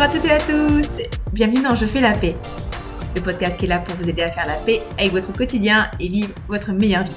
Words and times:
Bonjour 0.00 0.14
à 0.14 0.18
toutes 0.18 0.30
et 0.30 0.32
à 0.32 0.40
tous 0.40 1.02
Bienvenue 1.30 1.60
dans 1.60 1.74
Je 1.74 1.84
fais 1.84 2.00
la 2.00 2.12
paix, 2.12 2.34
le 3.14 3.20
podcast 3.20 3.58
qui 3.58 3.66
est 3.66 3.68
là 3.68 3.80
pour 3.80 3.94
vous 3.96 4.08
aider 4.08 4.22
à 4.22 4.30
faire 4.30 4.46
la 4.46 4.54
paix 4.54 4.80
avec 4.98 5.12
votre 5.12 5.30
quotidien 5.30 5.90
et 6.00 6.08
vivre 6.08 6.30
votre 6.48 6.72
meilleure 6.72 7.04
vie. 7.04 7.12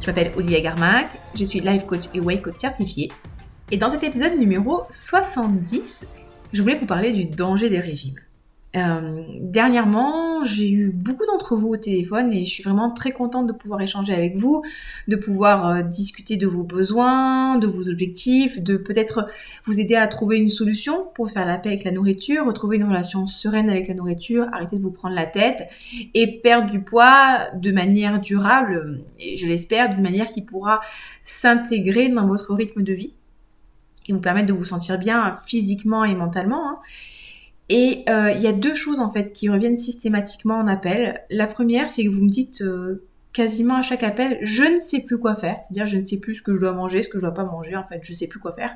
Je 0.00 0.06
m'appelle 0.06 0.30
Olivia 0.36 0.60
Garmac, 0.60 1.08
je 1.34 1.42
suis 1.42 1.58
life 1.58 1.84
coach 1.84 2.04
et 2.14 2.20
way 2.20 2.40
coach 2.40 2.58
certifié. 2.58 3.10
Et 3.72 3.76
dans 3.76 3.90
cet 3.90 4.04
épisode 4.04 4.38
numéro 4.38 4.84
70, 4.90 6.06
je 6.52 6.62
voulais 6.62 6.76
vous 6.76 6.86
parler 6.86 7.10
du 7.10 7.24
danger 7.24 7.68
des 7.68 7.80
régimes. 7.80 8.20
Euh, 8.76 9.24
dernièrement, 9.40 10.31
j'ai 10.44 10.70
eu 10.70 10.90
beaucoup 10.90 11.26
d'entre 11.26 11.56
vous 11.56 11.68
au 11.68 11.76
téléphone 11.76 12.32
et 12.32 12.44
je 12.44 12.50
suis 12.50 12.62
vraiment 12.62 12.90
très 12.90 13.12
contente 13.12 13.46
de 13.46 13.52
pouvoir 13.52 13.80
échanger 13.80 14.14
avec 14.14 14.36
vous, 14.36 14.62
de 15.08 15.16
pouvoir 15.16 15.68
euh, 15.68 15.82
discuter 15.82 16.36
de 16.36 16.46
vos 16.46 16.62
besoins, 16.62 17.58
de 17.58 17.66
vos 17.66 17.88
objectifs, 17.88 18.60
de 18.60 18.76
peut-être 18.76 19.26
vous 19.64 19.80
aider 19.80 19.94
à 19.94 20.06
trouver 20.06 20.38
une 20.38 20.50
solution 20.50 21.06
pour 21.14 21.30
faire 21.30 21.46
la 21.46 21.58
paix 21.58 21.70
avec 21.70 21.84
la 21.84 21.90
nourriture, 21.90 22.46
retrouver 22.46 22.76
une 22.76 22.84
relation 22.84 23.26
sereine 23.26 23.70
avec 23.70 23.88
la 23.88 23.94
nourriture, 23.94 24.46
arrêter 24.52 24.76
de 24.76 24.82
vous 24.82 24.90
prendre 24.90 25.14
la 25.14 25.26
tête 25.26 25.68
et 26.14 26.40
perdre 26.40 26.70
du 26.70 26.82
poids 26.82 27.50
de 27.54 27.72
manière 27.72 28.20
durable 28.20 29.02
et 29.18 29.36
je 29.36 29.46
l'espère 29.46 29.90
d'une 29.90 30.02
manière 30.02 30.26
qui 30.26 30.42
pourra 30.42 30.80
s'intégrer 31.24 32.08
dans 32.08 32.26
votre 32.26 32.54
rythme 32.54 32.82
de 32.82 32.92
vie 32.92 33.12
et 34.08 34.12
vous 34.12 34.20
permettre 34.20 34.48
de 34.48 34.52
vous 34.52 34.64
sentir 34.64 34.98
bien 34.98 35.38
physiquement 35.46 36.04
et 36.04 36.14
mentalement. 36.14 36.68
Hein. 36.68 36.78
Et 37.68 38.04
euh, 38.08 38.32
il 38.32 38.42
y 38.42 38.46
a 38.46 38.52
deux 38.52 38.74
choses 38.74 39.00
en 39.00 39.10
fait 39.10 39.32
qui 39.32 39.48
reviennent 39.48 39.76
systématiquement 39.76 40.56
en 40.56 40.66
appel. 40.66 41.22
La 41.30 41.46
première, 41.46 41.88
c'est 41.88 42.04
que 42.04 42.10
vous 42.10 42.24
me 42.24 42.30
dites 42.30 42.60
euh, 42.62 43.06
quasiment 43.32 43.76
à 43.76 43.82
chaque 43.82 44.02
appel, 44.02 44.38
je 44.42 44.64
ne 44.64 44.78
sais 44.78 45.02
plus 45.02 45.18
quoi 45.18 45.36
faire. 45.36 45.56
C'est-à-dire, 45.62 45.86
je 45.86 45.96
ne 45.96 46.04
sais 46.04 46.18
plus 46.18 46.36
ce 46.36 46.42
que 46.42 46.54
je 46.54 46.60
dois 46.60 46.72
manger, 46.72 47.02
ce 47.02 47.08
que 47.08 47.18
je 47.18 47.22
dois 47.22 47.34
pas 47.34 47.44
manger. 47.44 47.76
En 47.76 47.82
fait, 47.82 48.00
je 48.02 48.12
ne 48.12 48.16
sais 48.16 48.26
plus 48.26 48.40
quoi 48.40 48.52
faire. 48.52 48.74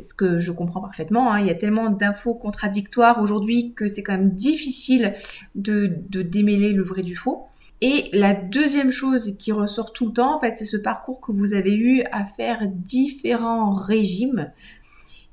Ce 0.00 0.12
que 0.14 0.38
je 0.38 0.52
comprends 0.52 0.80
parfaitement. 0.80 1.32
Hein. 1.32 1.40
Il 1.40 1.46
y 1.46 1.50
a 1.50 1.54
tellement 1.54 1.88
d'infos 1.90 2.34
contradictoires 2.34 3.22
aujourd'hui 3.22 3.72
que 3.74 3.86
c'est 3.86 4.02
quand 4.02 4.12
même 4.12 4.32
difficile 4.32 5.14
de, 5.54 5.98
de 6.10 6.22
démêler 6.22 6.72
le 6.72 6.82
vrai 6.82 7.02
du 7.02 7.16
faux. 7.16 7.46
Et 7.80 8.10
la 8.12 8.32
deuxième 8.32 8.92
chose 8.92 9.36
qui 9.38 9.50
ressort 9.50 9.92
tout 9.92 10.06
le 10.06 10.12
temps, 10.12 10.36
en 10.36 10.40
fait, 10.40 10.56
c'est 10.56 10.64
ce 10.64 10.76
parcours 10.76 11.20
que 11.20 11.32
vous 11.32 11.52
avez 11.52 11.74
eu 11.74 12.04
à 12.12 12.26
faire 12.26 12.68
différents 12.68 13.74
régimes 13.74 14.52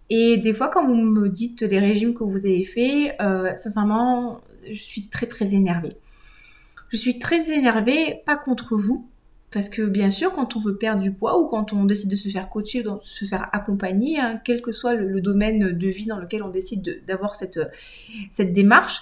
et 0.09 0.37
des 0.37 0.53
fois, 0.53 0.69
quand 0.69 0.85
vous 0.85 0.95
me 0.95 1.29
dites 1.29 1.61
les 1.61 1.79
régimes 1.79 2.13
que 2.13 2.23
vous 2.23 2.39
avez 2.39 2.65
faits, 2.65 3.15
euh, 3.21 3.55
sincèrement, 3.55 4.41
je 4.69 4.81
suis 4.81 5.07
très 5.07 5.27
très 5.27 5.53
énervée. 5.53 5.95
Je 6.91 6.97
suis 6.97 7.19
très 7.19 7.51
énervée, 7.51 8.21
pas 8.25 8.35
contre 8.35 8.75
vous, 8.75 9.07
parce 9.51 9.69
que 9.69 9.83
bien 9.83 10.09
sûr, 10.09 10.31
quand 10.31 10.55
on 10.55 10.59
veut 10.59 10.77
perdre 10.77 11.01
du 11.01 11.11
poids 11.11 11.39
ou 11.39 11.47
quand 11.47 11.73
on 11.73 11.85
décide 11.85 12.09
de 12.09 12.15
se 12.15 12.29
faire 12.29 12.49
coacher, 12.49 12.81
de 12.81 12.89
se 13.03 13.25
faire 13.25 13.49
accompagner, 13.51 14.19
hein, 14.19 14.41
quel 14.43 14.61
que 14.61 14.71
soit 14.71 14.95
le, 14.95 15.21
domaine 15.21 15.71
de 15.77 15.87
vie 15.87 16.07
dans 16.07 16.19
lequel 16.19 16.41
on 16.41 16.49
décide 16.49 17.03
d'avoir 17.05 17.35
cette, 17.35 17.59
cette 18.31 18.51
démarche, 18.51 19.01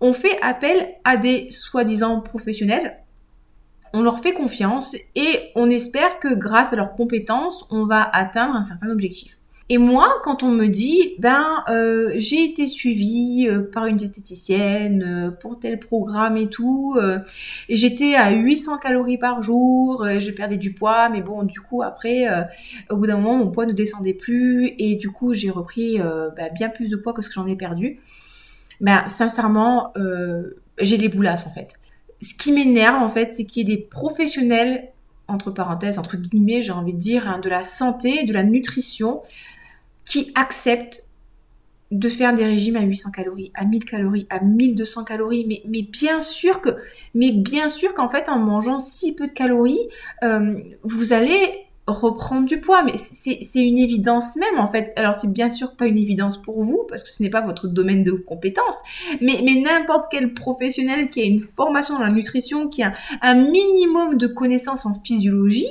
on 0.00 0.12
fait 0.12 0.40
appel 0.40 0.88
à 1.04 1.16
des 1.16 1.50
soi-disant 1.50 2.20
professionnels. 2.20 2.98
On 3.92 4.02
leur 4.02 4.20
fait 4.20 4.34
confiance 4.34 4.96
et 5.14 5.50
on 5.54 5.70
espère 5.70 6.18
que 6.18 6.34
grâce 6.34 6.72
à 6.72 6.76
leurs 6.76 6.94
compétences, 6.94 7.64
on 7.70 7.86
va 7.86 8.02
atteindre 8.02 8.56
un 8.56 8.64
certain 8.64 8.90
objectif. 8.90 9.38
Et 9.70 9.78
moi, 9.78 10.20
quand 10.22 10.42
on 10.42 10.50
me 10.50 10.66
dit, 10.66 11.14
ben, 11.18 11.64
euh, 11.70 12.12
j'ai 12.16 12.44
été 12.44 12.66
suivie 12.66 13.48
euh, 13.48 13.62
par 13.62 13.86
une 13.86 13.96
diététicienne 13.96 15.02
euh, 15.02 15.30
pour 15.30 15.58
tel 15.58 15.80
programme 15.80 16.36
et 16.36 16.48
tout, 16.48 16.98
j'étais 17.68 18.14
à 18.14 18.30
800 18.30 18.78
calories 18.78 19.16
par 19.16 19.40
jour, 19.40 20.06
je 20.18 20.30
perdais 20.32 20.58
du 20.58 20.74
poids, 20.74 21.08
mais 21.08 21.22
bon, 21.22 21.44
du 21.44 21.60
coup, 21.60 21.82
après, 21.82 22.26
au 22.90 22.96
bout 22.96 23.06
d'un 23.06 23.16
moment, 23.16 23.36
mon 23.36 23.50
poids 23.50 23.66
ne 23.66 23.72
descendait 23.72 24.14
plus, 24.14 24.72
et 24.78 24.96
du 24.96 25.10
coup, 25.10 25.32
j'ai 25.32 25.50
repris 25.50 25.98
ben, 25.98 26.48
bien 26.54 26.68
plus 26.68 26.90
de 26.90 26.96
poids 26.96 27.12
que 27.12 27.22
ce 27.22 27.28
que 27.28 27.34
j'en 27.34 27.46
ai 27.46 27.56
perdu. 27.56 28.00
Ben, 28.80 29.06
sincèrement, 29.08 29.92
j'ai 30.78 30.98
des 30.98 31.08
boulasses, 31.08 31.46
en 31.46 31.50
fait. 31.50 31.74
Ce 32.20 32.34
qui 32.34 32.52
m'énerve, 32.52 33.02
en 33.02 33.08
fait, 33.08 33.32
c'est 33.32 33.44
qu'il 33.44 33.66
y 33.68 33.72
ait 33.72 33.76
des 33.76 33.82
professionnels 33.82 34.88
entre 35.26 35.50
parenthèses, 35.50 35.98
entre 35.98 36.16
guillemets, 36.16 36.62
j'ai 36.62 36.72
envie 36.72 36.92
de 36.92 36.98
dire, 36.98 37.28
hein, 37.28 37.38
de 37.38 37.48
la 37.48 37.62
santé, 37.62 38.24
de 38.24 38.32
la 38.32 38.42
nutrition, 38.42 39.22
qui 40.04 40.32
acceptent 40.34 41.04
de 41.90 42.08
faire 42.08 42.34
des 42.34 42.44
régimes 42.44 42.76
à 42.76 42.82
800 42.82 43.10
calories, 43.12 43.52
à 43.54 43.64
1000 43.64 43.84
calories, 43.84 44.26
à 44.30 44.40
1200 44.42 45.04
calories, 45.04 45.44
mais, 45.46 45.62
mais 45.66 45.82
bien 45.82 46.20
sûr 46.20 46.60
qu'en 47.94 48.08
fait, 48.08 48.28
en 48.28 48.38
mangeant 48.38 48.78
si 48.78 49.14
peu 49.14 49.28
de 49.28 49.32
calories, 49.32 49.88
euh, 50.22 50.56
vous 50.82 51.12
allez 51.12 51.64
reprendre 51.86 52.46
du 52.46 52.60
poids, 52.60 52.82
mais 52.82 52.96
c'est 52.96 53.60
une 53.60 53.78
évidence 53.78 54.36
même 54.36 54.58
en 54.58 54.70
fait. 54.72 54.92
Alors 54.96 55.14
c'est 55.14 55.30
bien 55.30 55.50
sûr 55.50 55.76
pas 55.76 55.86
une 55.86 55.98
évidence 55.98 56.40
pour 56.40 56.62
vous 56.62 56.86
parce 56.88 57.02
que 57.02 57.10
ce 57.10 57.22
n'est 57.22 57.30
pas 57.30 57.42
votre 57.42 57.68
domaine 57.68 58.02
de 58.02 58.12
compétence, 58.12 58.76
mais, 59.20 59.40
mais 59.44 59.60
n'importe 59.60 60.06
quel 60.10 60.32
professionnel 60.32 61.10
qui 61.10 61.20
a 61.20 61.24
une 61.24 61.42
formation 61.42 61.94
dans 61.98 62.04
la 62.04 62.12
nutrition, 62.12 62.68
qui 62.68 62.82
a 62.82 62.94
un 63.20 63.34
minimum 63.34 64.16
de 64.16 64.26
connaissances 64.26 64.86
en 64.86 64.94
physiologie, 64.94 65.68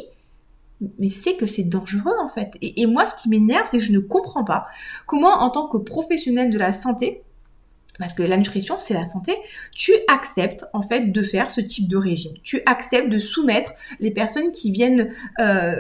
mais 1.00 1.10
c'est 1.10 1.36
que 1.36 1.46
c'est 1.46 1.64
dangereux 1.64 2.16
en 2.22 2.30
fait. 2.30 2.54
Et, 2.62 2.86
moi, 2.86 3.06
ce 3.06 3.16
qui 3.16 3.30
m'énerve, 3.30 3.68
c'est 3.70 3.78
que 3.78 3.84
je 3.84 3.92
ne 3.92 4.00
comprends 4.00 4.44
pas 4.44 4.68
comment, 5.06 5.34
en 5.34 5.50
tant 5.50 5.68
que 5.68 5.78
professionnel 5.78 6.52
de 6.52 6.58
la 6.58 6.72
santé, 6.72 7.22
parce 8.00 8.14
que 8.14 8.24
la 8.24 8.38
nutrition, 8.38 8.78
c'est 8.80 8.94
la 8.94 9.06
santé, 9.06 9.36
tu 9.72 9.92
acceptes 10.08 10.66
en 10.74 10.82
fait 10.82 11.12
de 11.12 11.24
faire 11.24 11.50
ce 11.50 11.62
type 11.62 11.88
de 11.88 11.98
régime. 11.98 12.34
Tu 12.44 12.62
acceptes 12.66 13.10
de 13.10 13.20
soumettre 13.20 13.74
les 14.00 14.12
personnes 14.12 14.52
qui 14.52 14.72
viennent 14.72 15.14
euh, 15.40 15.76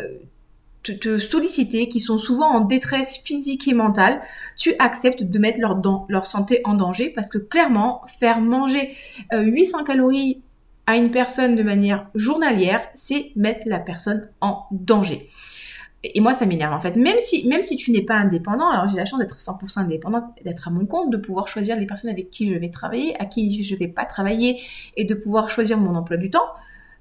te, 0.83 1.17
solliciter, 1.17 1.87
qui 1.89 1.99
sont 1.99 2.17
souvent 2.17 2.47
en 2.47 2.61
détresse 2.61 3.17
physique 3.17 3.67
et 3.67 3.73
mentale. 3.73 4.21
Tu 4.57 4.73
acceptes 4.79 5.23
de 5.23 5.39
mettre 5.39 5.59
leur, 6.07 6.25
santé 6.25 6.61
en 6.65 6.75
danger 6.75 7.09
parce 7.09 7.29
que 7.29 7.37
clairement, 7.37 8.01
faire 8.07 8.41
manger 8.41 8.95
800 9.33 9.79
euh, 9.79 9.83
calories 9.83 10.43
à 10.85 10.97
une 10.97 11.11
personne 11.11 11.55
de 11.55 11.63
manière 11.63 12.07
journalière, 12.15 12.81
c'est 12.93 13.31
mettre 13.35 13.67
la 13.67 13.79
personne 13.79 14.29
en 14.41 14.65
danger. 14.71 15.29
Et 16.03 16.19
moi, 16.19 16.33
ça 16.33 16.45
m'énerve 16.45 16.73
en 16.73 16.81
fait. 16.81 16.97
Même 16.97 17.17
si, 17.19 17.47
même 17.47 17.63
si 17.63 17.77
tu 17.77 17.91
n'es 17.91 18.01
pas 18.01 18.15
indépendant, 18.15 18.67
alors 18.67 18.89
j'ai 18.89 18.97
la 18.97 19.05
chance 19.05 19.19
d'être 19.19 19.39
100% 19.39 19.79
indépendante, 19.79 20.25
d'être 20.43 20.67
à 20.67 20.71
mon 20.71 20.85
compte, 20.85 21.09
de 21.09 21.17
pouvoir 21.17 21.47
choisir 21.47 21.77
les 21.79 21.85
personnes 21.85 22.11
avec 22.11 22.29
qui 22.29 22.53
je 22.53 22.57
vais 22.57 22.69
travailler, 22.69 23.19
à 23.21 23.25
qui 23.25 23.63
je 23.63 23.75
vais 23.75 23.87
pas 23.87 24.03
travailler, 24.03 24.61
et 24.97 25.05
de 25.05 25.13
pouvoir 25.15 25.49
choisir 25.49 25.77
mon 25.77 25.95
emploi 25.95 26.17
du 26.17 26.29
temps. 26.29 26.47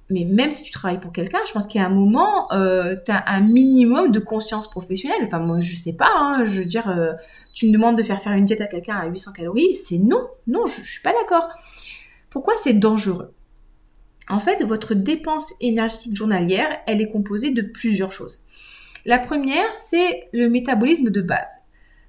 Mais 0.09 0.25
même 0.25 0.53
si 0.53 0.63
tu 0.63 0.71
travailles 0.71 1.01
pour 1.01 1.11
quelqu'un, 1.11 1.39
je 1.47 1.53
pense 1.53 1.67
qu'à 1.67 1.85
un 1.85 1.89
moment, 1.89 2.53
euh, 2.53 2.97
tu 3.05 3.11
as 3.11 3.25
un 3.29 3.41
minimum 3.41 4.13
de 4.13 4.21
conscience 4.21 4.71
professionnelle. 4.71 5.23
Enfin, 5.25 5.41
moi, 5.41 5.59
je 5.59 5.75
sais 5.75 5.95
pas. 5.95 6.11
Hein, 6.15 6.47
je 6.47 6.61
veux 6.61 6.65
dire, 6.65 6.89
euh, 6.89 7.13
tu 7.53 7.67
me 7.67 7.73
demandes 7.73 7.97
de 7.97 8.03
faire 8.03 8.23
faire 8.23 8.33
une 8.35 8.45
diète 8.45 8.61
à 8.61 8.67
quelqu'un 8.67 8.97
à 8.97 9.07
800 9.07 9.33
calories, 9.33 9.75
c'est 9.75 9.99
non. 9.99 10.29
Non, 10.47 10.67
je, 10.67 10.83
je 10.83 10.93
suis 10.93 11.03
pas 11.03 11.13
d'accord. 11.13 11.49
Pourquoi 12.31 12.55
c'est 12.57 12.75
dangereux? 12.75 13.33
En 14.29 14.41
fait, 14.41 14.63
votre 14.63 14.95
dépense 14.95 15.55
énergétique 15.61 16.17
journalière, 16.17 16.79
elle 16.87 17.01
est 17.01 17.09
composée 17.09 17.51
de 17.51 17.63
plusieurs 17.63 18.13
choses. 18.13 18.41
La 19.05 19.19
première, 19.19 19.75
c'est 19.75 20.29
le 20.33 20.49
métabolisme 20.49 21.11
de 21.11 21.21
base. 21.21 21.51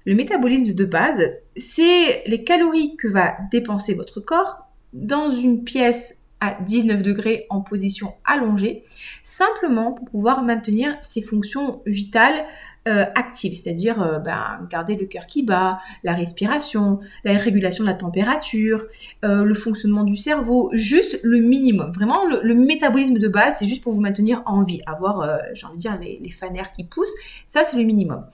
Le 0.04 0.14
métabolisme 0.14 0.74
de 0.74 0.84
base, 0.84 1.22
c'est 1.56 2.22
les 2.26 2.44
calories 2.44 2.96
que 2.96 3.08
va 3.08 3.36
dépenser 3.50 3.94
votre 3.94 4.20
corps 4.20 4.66
dans 4.92 5.30
une 5.30 5.64
pièce 5.64 6.20
à 6.40 6.56
19 6.60 7.02
degrés 7.02 7.46
en 7.48 7.62
position 7.62 8.14
allongée, 8.24 8.84
simplement 9.22 9.92
pour 9.92 10.10
pouvoir 10.10 10.44
maintenir 10.44 10.96
ses 11.00 11.22
fonctions 11.22 11.82
vitales 11.86 12.44
euh, 12.86 13.04
active, 13.14 13.54
c'est-à-dire 13.54 14.02
euh, 14.02 14.18
ben, 14.18 14.66
garder 14.70 14.94
le 14.94 15.06
cœur 15.06 15.26
qui 15.26 15.42
bat, 15.42 15.78
la 16.02 16.12
respiration, 16.12 17.00
la 17.24 17.32
régulation 17.32 17.82
de 17.82 17.88
la 17.88 17.94
température, 17.94 18.84
euh, 19.24 19.42
le 19.42 19.54
fonctionnement 19.54 20.04
du 20.04 20.16
cerveau, 20.16 20.68
juste 20.74 21.18
le 21.22 21.38
minimum. 21.38 21.90
Vraiment, 21.92 22.20
le, 22.26 22.54
métabolisme 22.54 23.18
de 23.18 23.28
base, 23.28 23.56
c'est 23.58 23.66
juste 23.66 23.82
pour 23.82 23.94
vous 23.94 24.00
maintenir 24.00 24.42
en 24.44 24.64
vie, 24.64 24.82
avoir, 24.84 25.26
j'ai 25.54 25.66
envie 25.66 25.76
de 25.76 25.80
dire, 25.80 25.98
les, 25.98 26.18
les 26.22 26.28
fanères 26.28 26.70
qui 26.70 26.84
poussent, 26.84 27.14
ça 27.46 27.64
c'est 27.64 27.78
le 27.78 27.84
minimum. 27.84 28.24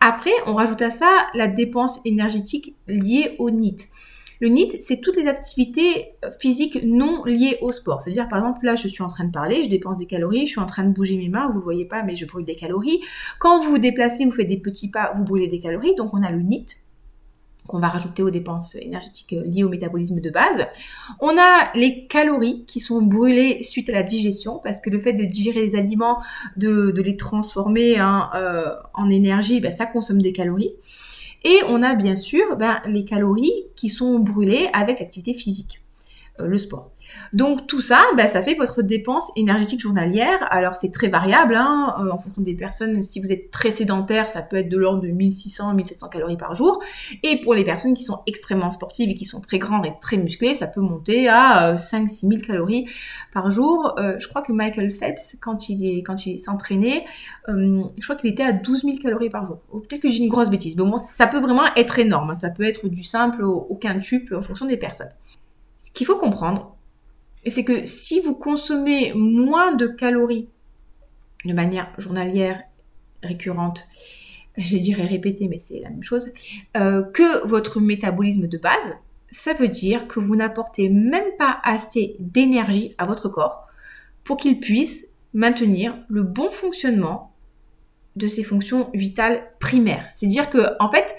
Après, 0.00 0.32
on 0.46 0.54
rajoute 0.54 0.82
à 0.82 0.90
ça 0.90 1.26
la 1.34 1.46
dépense 1.46 2.00
énergétique 2.04 2.74
liée 2.88 3.36
au 3.38 3.50
NIT. 3.50 3.88
Le 4.42 4.48
NIT, 4.48 4.78
c'est 4.80 5.00
toutes 5.00 5.16
les 5.16 5.28
activités 5.28 6.16
euh, 6.24 6.30
physiques 6.40 6.80
non 6.82 7.24
liées 7.24 7.58
au 7.62 7.70
sport. 7.70 8.02
C'est-à-dire, 8.02 8.28
par 8.28 8.40
exemple, 8.40 8.66
là, 8.66 8.74
je 8.74 8.88
suis 8.88 9.04
en 9.04 9.06
train 9.06 9.24
de 9.24 9.30
parler, 9.30 9.62
je 9.62 9.70
dépense 9.70 9.98
des 9.98 10.06
calories, 10.06 10.46
je 10.46 10.50
suis 10.50 10.60
en 10.60 10.66
train 10.66 10.82
de 10.82 10.92
bouger 10.92 11.16
mes 11.16 11.28
mains, 11.28 11.46
vous 11.46 11.60
ne 11.60 11.62
voyez 11.62 11.84
pas, 11.84 12.02
mais 12.02 12.16
je 12.16 12.26
brûle 12.26 12.44
des 12.44 12.56
calories. 12.56 13.00
Quand 13.38 13.62
vous 13.62 13.78
déplacez, 13.78 14.24
vous 14.24 14.32
faites 14.32 14.48
des 14.48 14.56
petits 14.56 14.90
pas, 14.90 15.12
vous 15.14 15.22
brûlez 15.22 15.46
des 15.46 15.60
calories. 15.60 15.94
Donc, 15.94 16.12
on 16.12 16.24
a 16.24 16.30
le 16.32 16.42
NIT 16.42 16.76
qu'on 17.68 17.78
va 17.78 17.86
rajouter 17.86 18.24
aux 18.24 18.30
dépenses 18.30 18.74
énergétiques 18.74 19.34
euh, 19.34 19.44
liées 19.44 19.62
au 19.62 19.68
métabolisme 19.68 20.18
de 20.18 20.30
base. 20.30 20.66
On 21.20 21.38
a 21.38 21.70
les 21.76 22.08
calories 22.08 22.64
qui 22.66 22.80
sont 22.80 23.00
brûlées 23.00 23.62
suite 23.62 23.88
à 23.90 23.92
la 23.92 24.02
digestion, 24.02 24.60
parce 24.64 24.80
que 24.80 24.90
le 24.90 25.00
fait 25.00 25.12
de 25.12 25.24
digérer 25.24 25.64
les 25.64 25.76
aliments, 25.76 26.20
de, 26.56 26.92
les 27.00 27.16
transformer 27.16 27.96
hein, 27.96 28.28
euh, 28.34 28.74
en 28.94 29.08
énergie, 29.08 29.60
ben, 29.60 29.70
ça 29.70 29.86
consomme 29.86 30.20
des 30.20 30.32
calories. 30.32 30.72
Et 31.44 31.60
on 31.68 31.82
a 31.82 31.94
bien 31.94 32.16
sûr 32.16 32.56
ben, 32.56 32.80
les 32.86 33.04
calories 33.04 33.66
qui 33.74 33.88
sont 33.88 34.18
brûlées 34.20 34.68
avec 34.72 35.00
l'activité 35.00 35.34
physique, 35.34 35.82
euh, 36.40 36.46
le 36.46 36.58
sport. 36.58 36.91
Donc 37.32 37.66
tout 37.66 37.80
ça, 37.80 38.02
bah, 38.16 38.26
ça 38.26 38.42
fait 38.42 38.54
votre 38.54 38.82
dépense 38.82 39.32
énergétique 39.36 39.80
journalière. 39.80 40.38
Alors 40.50 40.76
c'est 40.76 40.92
très 40.92 41.08
variable 41.08 41.54
hein, 41.54 41.94
euh, 42.00 42.10
en 42.10 42.18
fonction 42.18 42.42
des 42.42 42.54
personnes. 42.54 43.02
Si 43.02 43.20
vous 43.20 43.32
êtes 43.32 43.50
très 43.50 43.70
sédentaire, 43.70 44.28
ça 44.28 44.42
peut 44.42 44.56
être 44.56 44.68
de 44.68 44.76
l'ordre 44.76 45.00
de 45.02 45.08
1600 45.08 45.74
1700 45.74 46.08
calories 46.08 46.36
par 46.36 46.54
jour. 46.54 46.82
Et 47.22 47.40
pour 47.40 47.54
les 47.54 47.64
personnes 47.64 47.94
qui 47.94 48.04
sont 48.04 48.18
extrêmement 48.26 48.70
sportives 48.70 49.08
et 49.08 49.14
qui 49.14 49.24
sont 49.24 49.40
très 49.40 49.58
grandes 49.58 49.86
et 49.86 49.92
très 50.00 50.16
musclées, 50.16 50.54
ça 50.54 50.66
peut 50.66 50.80
monter 50.80 51.28
à 51.28 51.76
5 51.78 52.08
6 52.08 52.28
000 52.28 52.40
calories 52.40 52.86
par 53.32 53.50
jour. 53.50 53.94
Euh, 53.98 54.18
je 54.18 54.28
crois 54.28 54.42
que 54.42 54.52
Michael 54.52 54.90
Phelps, 54.90 55.36
quand 55.40 55.68
il 55.68 55.84
est 55.86 56.38
s'entraînait, 56.38 57.04
euh, 57.48 57.82
je 57.98 58.02
crois 58.04 58.16
qu'il 58.16 58.30
était 58.30 58.42
à 58.42 58.52
12 58.52 58.82
000 58.82 58.96
calories 58.98 59.30
par 59.30 59.46
jour. 59.46 59.58
Peut-être 59.72 60.02
que 60.02 60.08
j'ai 60.08 60.18
une 60.18 60.28
grosse 60.28 60.50
bêtise, 60.50 60.76
mais 60.76 60.84
bon, 60.84 60.96
ça 60.96 61.26
peut 61.26 61.40
vraiment 61.40 61.64
être 61.76 61.98
énorme. 61.98 62.34
Ça 62.34 62.50
peut 62.50 62.64
être 62.64 62.88
du 62.88 63.02
simple 63.02 63.44
au, 63.44 63.66
au 63.68 63.74
quintuple 63.74 64.36
en 64.36 64.42
fonction 64.42 64.66
des 64.66 64.76
personnes. 64.76 65.10
Ce 65.78 65.90
qu'il 65.90 66.06
faut 66.06 66.16
comprendre, 66.16 66.71
et 67.44 67.50
c'est 67.50 67.64
que 67.64 67.84
si 67.84 68.20
vous 68.20 68.34
consommez 68.34 69.12
moins 69.14 69.74
de 69.74 69.86
calories 69.86 70.48
de 71.44 71.52
manière 71.52 71.92
journalière, 71.98 72.62
récurrente, 73.22 73.86
je 74.56 74.76
dirais 74.76 75.06
répéter, 75.06 75.48
mais 75.48 75.58
c'est 75.58 75.80
la 75.80 75.90
même 75.90 76.02
chose, 76.02 76.30
euh, 76.76 77.02
que 77.02 77.46
votre 77.46 77.80
métabolisme 77.80 78.46
de 78.46 78.58
base, 78.58 78.94
ça 79.30 79.54
veut 79.54 79.68
dire 79.68 80.06
que 80.06 80.20
vous 80.20 80.36
n'apportez 80.36 80.88
même 80.88 81.36
pas 81.38 81.58
assez 81.64 82.16
d'énergie 82.18 82.94
à 82.98 83.06
votre 83.06 83.28
corps 83.28 83.66
pour 84.24 84.36
qu'il 84.36 84.60
puisse 84.60 85.08
maintenir 85.32 85.96
le 86.08 86.22
bon 86.22 86.50
fonctionnement 86.50 87.32
de 88.16 88.26
ses 88.26 88.44
fonctions 88.44 88.90
vitales 88.92 89.42
primaires. 89.58 90.06
C'est-à-dire 90.10 90.50
que, 90.50 90.76
en 90.80 90.90
fait, 90.90 91.16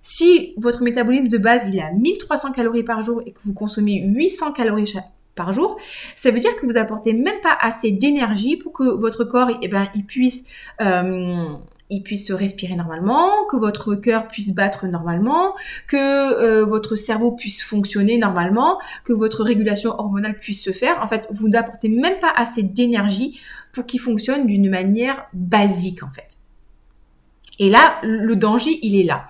si 0.00 0.54
votre 0.56 0.84
métabolisme 0.84 1.26
de 1.26 1.38
base 1.38 1.68
il 1.68 1.76
est 1.76 1.82
à 1.82 1.90
1300 1.90 2.52
calories 2.52 2.84
par 2.84 3.02
jour 3.02 3.20
et 3.26 3.32
que 3.32 3.40
vous 3.42 3.52
consommez 3.54 4.00
800 4.06 4.52
calories 4.52 4.94
par 5.36 5.52
jour, 5.52 5.76
ça 6.16 6.30
veut 6.32 6.40
dire 6.40 6.56
que 6.56 6.66
vous 6.66 6.76
apportez 6.76 7.12
même 7.12 7.40
pas 7.42 7.56
assez 7.60 7.92
d'énergie 7.92 8.56
pour 8.56 8.72
que 8.72 8.82
votre 8.82 9.24
corps, 9.24 9.50
eh 9.62 9.68
ben, 9.68 9.86
euh, 10.80 11.44
puisse 12.02 12.32
respirer 12.32 12.74
normalement, 12.74 13.30
que 13.48 13.56
votre 13.56 13.94
cœur 13.94 14.26
puisse 14.26 14.52
battre 14.52 14.86
normalement, 14.86 15.54
que 15.86 15.96
euh, 15.96 16.64
votre 16.64 16.96
cerveau 16.96 17.32
puisse 17.32 17.62
fonctionner 17.62 18.18
normalement, 18.18 18.80
que 19.04 19.12
votre 19.12 19.44
régulation 19.44 19.90
hormonale 19.90 20.38
puisse 20.38 20.62
se 20.62 20.72
faire. 20.72 21.00
En 21.02 21.06
fait, 21.06 21.28
vous 21.30 21.48
n'apportez 21.48 21.88
même 21.88 22.18
pas 22.18 22.32
assez 22.34 22.62
d'énergie 22.62 23.38
pour 23.72 23.86
qu'il 23.86 24.00
fonctionne 24.00 24.46
d'une 24.46 24.70
manière 24.70 25.26
basique, 25.32 26.02
en 26.02 26.10
fait. 26.10 26.38
Et 27.58 27.70
là, 27.70 27.98
le 28.02 28.36
danger, 28.36 28.78
il 28.82 28.98
est 29.00 29.04
là. 29.04 29.26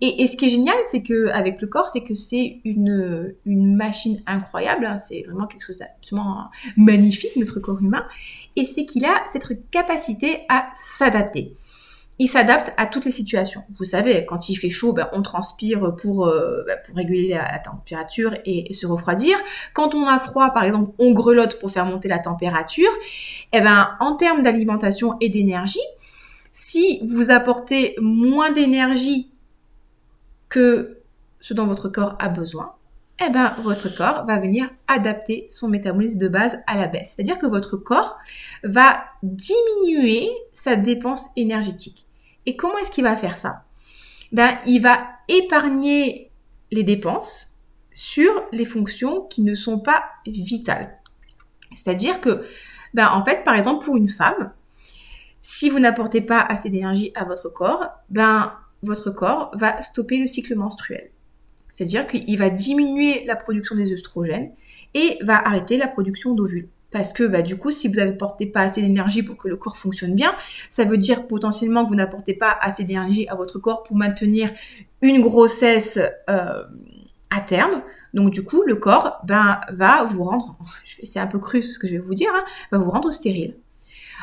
Et, 0.00 0.26
ce 0.26 0.36
qui 0.36 0.46
est 0.46 0.48
génial, 0.48 0.76
c'est 0.84 1.02
que 1.02 1.28
avec 1.28 1.60
le 1.60 1.66
corps, 1.66 1.90
c'est 1.90 2.02
que 2.02 2.14
c'est 2.14 2.60
une, 2.64 3.34
machine 3.46 4.22
incroyable. 4.26 4.86
Hein. 4.86 4.96
c'est 4.96 5.24
vraiment 5.26 5.46
quelque 5.46 5.64
chose 5.64 5.76
d'absolument 5.76 6.50
magnifique, 6.76 7.36
notre 7.36 7.60
corps 7.60 7.80
humain. 7.80 8.04
Et 8.56 8.64
c'est 8.64 8.86
qu'il 8.86 9.04
a 9.04 9.22
cette 9.26 9.70
capacité 9.70 10.40
à 10.48 10.68
s'adapter. 10.74 11.56
Il 12.18 12.28
s'adapte 12.28 12.72
à 12.76 12.86
toutes 12.86 13.06
les 13.06 13.10
situations. 13.10 13.62
Vous 13.78 13.84
savez, 13.84 14.24
quand 14.26 14.48
il 14.48 14.54
fait 14.54 14.70
chaud, 14.70 14.92
ben, 14.92 15.08
on 15.12 15.22
transpire 15.22 15.94
pour, 15.96 16.26
euh, 16.26 16.62
ben, 16.66 16.78
réguler 16.94 17.28
la, 17.30 17.58
température 17.58 18.34
et, 18.44 18.72
se 18.74 18.86
refroidir. 18.86 19.36
Quand 19.72 19.94
on 19.94 20.06
a 20.06 20.20
froid, 20.20 20.50
par 20.50 20.64
exemple, 20.64 20.92
on 20.98 21.12
grelotte 21.12 21.58
pour 21.58 21.72
faire 21.72 21.86
monter 21.86 22.08
la 22.08 22.18
température. 22.18 22.90
Et 23.52 23.58
eh 23.58 23.60
ben, 23.60 23.96
en 23.98 24.16
termes 24.16 24.42
d'alimentation 24.42 25.16
et 25.20 25.30
d'énergie, 25.30 25.80
si 26.52 27.00
vous 27.06 27.30
apportez 27.30 27.94
moins 28.00 28.52
d'énergie 28.52 29.30
que 30.48 30.98
ce 31.40 31.54
dont 31.54 31.66
votre 31.66 31.88
corps 31.88 32.16
a 32.18 32.28
besoin, 32.28 32.74
eh 33.24 33.30
ben, 33.30 33.54
votre 33.62 33.94
corps 33.94 34.26
va 34.26 34.38
venir 34.38 34.70
adapter 34.88 35.46
son 35.48 35.68
métabolisme 35.68 36.18
de 36.18 36.28
base 36.28 36.58
à 36.66 36.76
la 36.76 36.86
baisse. 36.86 37.14
C'est-à-dire 37.14 37.38
que 37.38 37.46
votre 37.46 37.76
corps 37.76 38.18
va 38.64 39.04
diminuer 39.22 40.30
sa 40.52 40.76
dépense 40.76 41.28
énergétique. 41.36 42.06
Et 42.46 42.56
comment 42.56 42.78
est-ce 42.78 42.90
qu'il 42.90 43.04
va 43.04 43.16
faire 43.16 43.38
ça? 43.38 43.64
Ben, 44.32 44.58
Il 44.66 44.80
va 44.80 45.06
épargner 45.28 46.30
les 46.70 46.82
dépenses 46.82 47.48
sur 47.94 48.30
les 48.52 48.64
fonctions 48.64 49.26
qui 49.26 49.42
ne 49.42 49.54
sont 49.54 49.78
pas 49.78 50.02
vitales. 50.26 50.98
C'est-à-dire 51.72 52.20
que, 52.20 52.44
ben, 52.94 53.08
en 53.10 53.24
fait, 53.24 53.44
par 53.44 53.54
exemple, 53.54 53.84
pour 53.84 53.96
une 53.96 54.08
femme, 54.08 54.52
si 55.42 55.68
vous 55.68 55.80
n'apportez 55.80 56.20
pas 56.20 56.40
assez 56.40 56.70
d'énergie 56.70 57.12
à 57.14 57.24
votre 57.24 57.48
corps, 57.48 57.88
ben, 58.08 58.54
votre 58.82 59.10
corps 59.10 59.50
va 59.54 59.82
stopper 59.82 60.16
le 60.18 60.26
cycle 60.26 60.54
menstruel. 60.54 61.10
C'est-à-dire 61.68 62.06
qu'il 62.06 62.38
va 62.38 62.48
diminuer 62.48 63.24
la 63.24 63.34
production 63.34 63.74
des 63.74 63.92
œstrogènes 63.92 64.52
et 64.94 65.18
va 65.22 65.36
arrêter 65.36 65.76
la 65.76 65.88
production 65.88 66.34
d'ovules. 66.34 66.68
Parce 66.92 67.12
que 67.12 67.24
bah, 67.24 67.42
du 67.42 67.56
coup, 67.56 67.70
si 67.70 67.88
vous 67.88 67.94
n'apportez 67.94 68.46
pas 68.46 68.60
assez 68.60 68.82
d'énergie 68.82 69.22
pour 69.22 69.36
que 69.36 69.48
le 69.48 69.56
corps 69.56 69.78
fonctionne 69.78 70.14
bien, 70.14 70.34
ça 70.68 70.84
veut 70.84 70.98
dire 70.98 71.26
potentiellement 71.26 71.84
que 71.84 71.88
vous 71.88 71.96
n'apportez 71.96 72.34
pas 72.34 72.56
assez 72.60 72.84
d'énergie 72.84 73.26
à 73.28 73.34
votre 73.34 73.58
corps 73.58 73.82
pour 73.82 73.96
maintenir 73.96 74.50
une 75.00 75.22
grossesse 75.22 75.98
euh, 76.30 76.62
à 77.30 77.40
terme. 77.40 77.82
Donc 78.14 78.30
du 78.30 78.44
coup, 78.44 78.62
le 78.64 78.76
corps 78.76 79.22
ben, 79.24 79.60
va 79.70 80.04
vous 80.04 80.22
rendre, 80.22 80.58
c'est 81.02 81.18
un 81.18 81.26
peu 81.26 81.38
cru 81.38 81.62
ce 81.62 81.78
que 81.78 81.88
je 81.88 81.94
vais 81.94 81.98
vous 81.98 82.14
dire, 82.14 82.30
hein, 82.32 82.44
va 82.70 82.78
vous 82.78 82.90
rendre 82.90 83.10
stérile. 83.10 83.56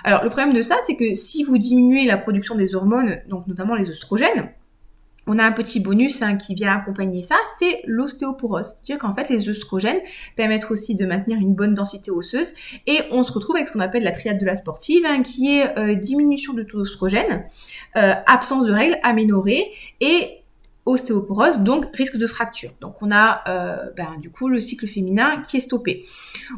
Alors 0.03 0.23
le 0.23 0.29
problème 0.29 0.53
de 0.53 0.61
ça, 0.61 0.75
c'est 0.85 0.95
que 0.95 1.15
si 1.15 1.43
vous 1.43 1.57
diminuez 1.57 2.05
la 2.05 2.17
production 2.17 2.55
des 2.55 2.75
hormones, 2.75 3.17
donc 3.27 3.47
notamment 3.47 3.75
les 3.75 3.89
oestrogènes, 3.89 4.49
on 5.31 5.37
a 5.37 5.43
un 5.43 5.51
petit 5.51 5.79
bonus 5.79 6.23
hein, 6.23 6.37
qui 6.37 6.55
vient 6.55 6.75
accompagner 6.75 7.21
ça, 7.21 7.35
c'est 7.59 7.81
l'ostéoporose. 7.85 8.65
C'est-à-dire 8.65 8.97
qu'en 8.97 9.13
fait, 9.13 9.29
les 9.29 9.47
oestrogènes 9.47 9.99
permettent 10.35 10.71
aussi 10.71 10.95
de 10.95 11.05
maintenir 11.05 11.37
une 11.37 11.53
bonne 11.53 11.75
densité 11.75 12.09
osseuse. 12.09 12.51
Et 12.87 13.01
on 13.11 13.23
se 13.23 13.31
retrouve 13.31 13.55
avec 13.55 13.67
ce 13.67 13.73
qu'on 13.73 13.79
appelle 13.79 14.01
la 14.01 14.11
triade 14.11 14.39
de 14.39 14.45
la 14.45 14.55
sportive, 14.55 15.05
hein, 15.05 15.21
qui 15.21 15.55
est 15.55 15.77
euh, 15.77 15.93
diminution 15.93 16.53
de 16.53 16.63
taux 16.63 16.79
d'oestrogène, 16.79 17.45
euh, 17.95 18.13
absence 18.25 18.65
de 18.65 18.71
règles 18.71 18.97
aménorée 19.03 19.71
et 20.01 20.38
ostéoporose, 20.85 21.59
donc 21.59 21.85
risque 21.93 22.17
de 22.17 22.27
fracture. 22.27 22.71
Donc 22.81 22.95
on 23.01 23.11
a 23.11 23.43
euh, 23.47 23.91
ben, 23.95 24.17
du 24.19 24.31
coup 24.31 24.47
le 24.47 24.61
cycle 24.61 24.87
féminin 24.87 25.41
qui 25.47 25.57
est 25.57 25.61
stoppé. 25.61 26.05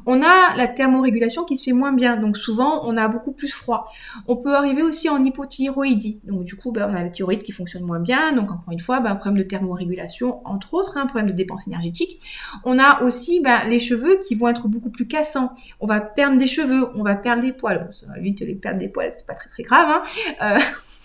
On 0.06 0.21
a 0.21 0.56
la 0.56 0.68
thermorégulation 0.68 1.44
qui 1.44 1.57
se 1.57 1.63
fait 1.63 1.73
moins 1.73 1.91
bien, 1.91 2.18
donc 2.18 2.38
souvent 2.38 2.88
on 2.88 2.97
a 2.97 3.07
beaucoup 3.07 3.31
plus 3.31 3.50
froid. 3.50 3.91
On 4.27 4.38
peut 4.38 4.56
arriver 4.56 4.83
aussi 4.83 5.09
en 5.09 5.23
hypothyroïdie, 5.23 6.19
donc 6.23 6.44
du 6.44 6.56
coup 6.56 6.71
ben, 6.71 6.89
on 6.89 6.95
a 6.95 7.03
la 7.03 7.09
thyroïde 7.09 7.44
qui 7.44 7.51
fonctionne 7.51 7.83
moins 7.83 8.00
bien, 8.00 8.31
donc 8.33 8.51
encore 8.51 8.71
une 8.71 8.79
fois 8.79 9.00
ben, 9.00 9.12
un 9.12 9.15
problème 9.15 9.44
de 9.44 9.47
thermorégulation 9.47 10.41
entre 10.45 10.74
autres, 10.74 10.97
un 10.97 11.06
problème 11.06 11.27
de 11.27 11.35
dépense 11.35 11.67
énergétique. 11.67 12.21
On 12.63 12.79
a 12.79 13.01
aussi 13.03 13.44
les 13.67 13.79
cheveux 13.79 14.19
qui 14.25 14.35
vont 14.35 14.47
être 14.47 14.67
beaucoup 14.67 14.89
plus 14.89 15.07
cassants. 15.07 15.53
On 15.79 15.88
va 15.88 16.00
perdre 16.00 16.38
des 16.38 16.47
cheveux, 16.47 16.88
on 16.95 17.03
va 17.03 17.15
perdre 17.15 17.41
des 17.41 17.53
poils. 17.53 17.85
Bon, 17.85 17.91
ça 17.91 18.07
vite 18.19 18.39
les 18.41 18.55
perdre 18.55 18.79
des 18.79 18.88
poils, 18.88 19.12
c'est 19.12 19.25
pas 19.25 19.34
très 19.34 19.50
très 19.50 19.63
grave. 19.63 19.88
Hein. 19.89 20.03
Euh, 20.41 20.60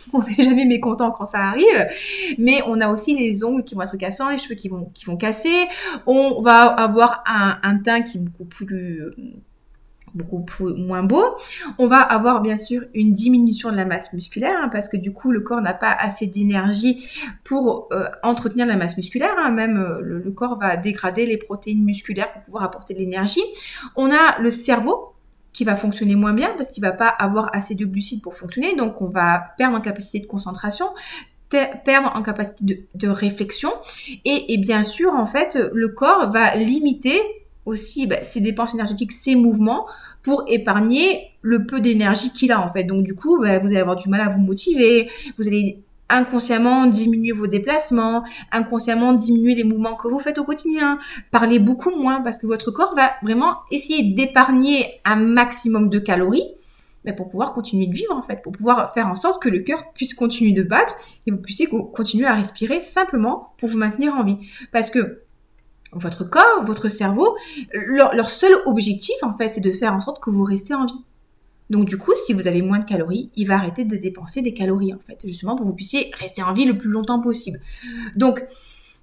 on 0.12 0.20
n'est 0.20 0.44
jamais 0.44 0.64
mécontent 0.64 1.10
quand 1.10 1.24
ça 1.24 1.40
arrive. 1.40 1.88
Mais 2.38 2.60
on 2.66 2.80
a 2.80 2.88
aussi 2.88 3.05
les 3.14 3.44
ongles 3.44 3.64
qui 3.64 3.74
vont 3.74 3.82
être 3.82 3.96
cassants, 3.96 4.30
les 4.30 4.38
cheveux 4.38 4.54
qui 4.54 4.68
vont, 4.68 4.90
qui 4.94 5.04
vont 5.04 5.16
casser. 5.16 5.66
On 6.06 6.42
va 6.42 6.62
avoir 6.62 7.22
un, 7.26 7.78
teint 7.78 8.02
qui 8.02 8.18
est 8.18 8.20
beaucoup 8.20 8.44
plus 8.44 9.02
beaucoup 10.16 10.44
moins 10.60 11.02
beau. 11.02 11.36
On 11.78 11.86
va 11.86 12.00
avoir 12.00 12.40
bien 12.40 12.56
sûr 12.56 12.82
une 12.94 13.12
diminution 13.12 13.70
de 13.70 13.76
la 13.76 13.84
masse 13.84 14.12
musculaire 14.12 14.58
hein, 14.62 14.68
parce 14.70 14.88
que 14.88 14.96
du 14.96 15.12
coup 15.12 15.30
le 15.30 15.40
corps 15.40 15.60
n'a 15.60 15.74
pas 15.74 15.92
assez 15.92 16.26
d'énergie 16.26 17.06
pour 17.44 17.88
euh, 17.92 18.06
entretenir 18.22 18.66
la 18.66 18.76
masse 18.76 18.96
musculaire. 18.96 19.34
Hein. 19.38 19.50
Même 19.50 19.78
euh, 19.78 20.00
le, 20.00 20.30
corps 20.30 20.58
va 20.58 20.76
dégrader 20.76 21.26
les 21.26 21.36
protéines 21.36 21.84
musculaires 21.84 22.32
pour 22.32 22.42
pouvoir 22.42 22.64
apporter 22.64 22.94
de 22.94 22.98
l'énergie. 22.98 23.42
On 23.94 24.10
a 24.10 24.38
le 24.40 24.50
cerveau 24.50 25.12
qui 25.52 25.64
va 25.64 25.76
fonctionner 25.76 26.16
moins 26.16 26.34
bien 26.34 26.52
parce 26.56 26.70
qu'il 26.70 26.82
va 26.82 26.92
pas 26.92 27.08
avoir 27.08 27.54
assez 27.54 27.74
de 27.74 27.86
glucides 27.86 28.22
pour 28.22 28.34
fonctionner. 28.34 28.74
Donc 28.74 29.00
on 29.00 29.08
va 29.08 29.54
perdre 29.56 29.76
en 29.76 29.80
capacité 29.80 30.20
de 30.20 30.26
concentration, 30.26 30.86
perdre 31.48 32.12
en 32.14 32.22
capacité 32.22 32.86
de, 32.94 33.08
réflexion. 33.08 33.70
Et, 34.24 34.56
bien 34.58 34.82
sûr, 34.82 35.14
en 35.14 35.26
fait, 35.26 35.58
le 35.72 35.88
corps 35.88 36.30
va 36.30 36.54
limiter 36.56 37.20
aussi 37.64 38.06
bah, 38.06 38.22
ses 38.22 38.40
dépenses 38.40 38.74
énergétiques, 38.74 39.12
ses 39.12 39.34
mouvements 39.34 39.86
pour 40.22 40.44
épargner 40.48 41.30
le 41.42 41.66
peu 41.66 41.80
d'énergie 41.80 42.30
qu'il 42.30 42.52
a 42.52 42.60
en 42.60 42.72
fait. 42.72 42.84
Donc 42.84 43.04
du 43.04 43.14
coup, 43.14 43.40
bah, 43.40 43.58
vous 43.58 43.68
allez 43.68 43.78
avoir 43.78 43.96
du 43.96 44.08
mal 44.08 44.20
à 44.20 44.28
vous 44.28 44.40
motiver, 44.40 45.08
vous 45.38 45.46
allez 45.46 45.80
inconsciemment 46.08 46.86
diminuer 46.86 47.32
vos 47.32 47.46
déplacements, 47.46 48.24
inconsciemment 48.52 49.12
diminuer 49.12 49.54
les 49.54 49.64
mouvements 49.64 49.96
que 49.96 50.08
vous 50.08 50.20
faites 50.20 50.38
au 50.38 50.44
quotidien, 50.44 50.98
parlez 51.30 51.58
beaucoup 51.58 51.90
moins 51.90 52.20
parce 52.20 52.38
que 52.38 52.46
votre 52.46 52.70
corps 52.70 52.94
va 52.94 53.12
vraiment 53.22 53.58
essayer 53.70 54.14
d'épargner 54.14 55.00
un 55.04 55.16
maximum 55.16 55.88
de 55.88 55.98
calories 55.98 56.48
mais 57.06 57.14
pour 57.14 57.28
pouvoir 57.28 57.52
continuer 57.52 57.86
de 57.86 57.94
vivre 57.94 58.12
en 58.12 58.22
fait, 58.22 58.42
pour 58.42 58.52
pouvoir 58.52 58.92
faire 58.92 59.06
en 59.06 59.16
sorte 59.16 59.40
que 59.40 59.48
le 59.48 59.60
cœur 59.60 59.92
puisse 59.94 60.12
continuer 60.12 60.52
de 60.52 60.62
battre 60.62 60.94
et 61.26 61.30
vous 61.30 61.38
puissiez 61.38 61.68
continuer 61.94 62.26
à 62.26 62.34
respirer 62.34 62.82
simplement 62.82 63.54
pour 63.58 63.68
vous 63.68 63.78
maintenir 63.78 64.14
en 64.14 64.24
vie. 64.24 64.38
Parce 64.72 64.90
que 64.90 65.22
votre 65.92 66.24
corps, 66.24 66.64
votre 66.64 66.88
cerveau, 66.88 67.36
leur, 67.72 68.14
leur 68.14 68.28
seul 68.30 68.52
objectif 68.66 69.16
en 69.22 69.36
fait, 69.36 69.48
c'est 69.48 69.60
de 69.60 69.72
faire 69.72 69.94
en 69.94 70.00
sorte 70.00 70.20
que 70.20 70.30
vous 70.30 70.44
restez 70.44 70.74
en 70.74 70.86
vie. 70.86 71.04
Donc 71.70 71.86
du 71.86 71.96
coup, 71.96 72.12
si 72.14 72.32
vous 72.32 72.46
avez 72.46 72.62
moins 72.62 72.78
de 72.78 72.84
calories, 72.84 73.30
il 73.36 73.46
va 73.46 73.54
arrêter 73.54 73.84
de 73.84 73.96
dépenser 73.96 74.42
des 74.42 74.54
calories 74.54 74.92
en 74.92 74.98
fait, 74.98 75.20
justement 75.24 75.56
pour 75.56 75.64
que 75.64 75.70
vous 75.70 75.76
puissiez 75.76 76.10
rester 76.18 76.42
en 76.42 76.52
vie 76.52 76.64
le 76.64 76.76
plus 76.76 76.90
longtemps 76.90 77.20
possible. 77.20 77.60
Donc 78.16 78.44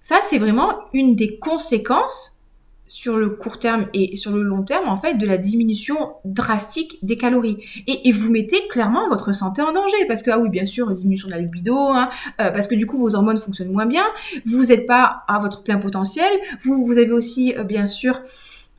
ça, 0.02 0.18
c'est 0.22 0.38
vraiment 0.38 0.76
une 0.94 1.16
des 1.16 1.40
conséquences 1.40 2.43
sur 2.88 3.18
le 3.18 3.30
court 3.30 3.60
terme 3.60 3.88
et 3.94 4.16
sur 4.16 4.32
le 4.32 4.44
long 4.44 4.64
terme, 4.64 4.88
en 4.88 4.98
fait, 4.98 5.16
de 5.16 5.26
la 5.26 5.38
diminution 5.38 6.14
drastique 6.26 7.00
des 7.02 7.16
calories. 7.16 7.58
Et, 7.88 8.12
vous 8.12 8.32
mettez 8.32 8.68
clairement 8.70 9.10
votre 9.10 9.34
santé 9.34 9.62
en 9.62 9.72
danger, 9.72 10.06
parce 10.08 10.22
que, 10.22 10.32
ah 10.32 10.40
oui, 10.40 10.50
bien 10.50 10.66
sûr, 10.66 10.92
diminution 10.92 11.28
de 11.28 11.34
la 11.34 11.40
libido, 11.40 11.76
hein, 11.76 12.10
euh, 12.42 12.52
parce 12.52 12.68
que 12.68 12.76
du 12.76 12.86
coup, 12.86 12.98
vos 12.98 13.16
hormones 13.16 13.40
fonctionnent 13.40 13.72
moins 13.72 13.86
bien, 13.86 14.06
vous 14.46 14.66
n'êtes 14.66 14.86
pas 14.86 15.24
à 15.28 15.40
votre 15.40 15.64
plein 15.64 15.80
potentiel, 15.80 16.32
vous, 16.64 16.98
avez 16.98 17.12
aussi, 17.12 17.56
euh, 17.58 17.64
bien 17.64 17.88
sûr, 17.88 18.22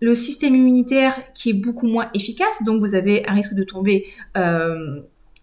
le 0.01 0.15
système 0.15 0.55
immunitaire 0.55 1.17
qui 1.35 1.51
est 1.51 1.55
beaucoup 1.55 1.87
moins 1.87 2.09
efficace, 2.15 2.63
donc 2.65 2.81
vous 2.81 2.95
avez 2.95 3.27
un 3.27 3.33
risque 3.33 3.55
de 3.55 3.65
tomber 3.65 4.07
euh, 4.37 5.01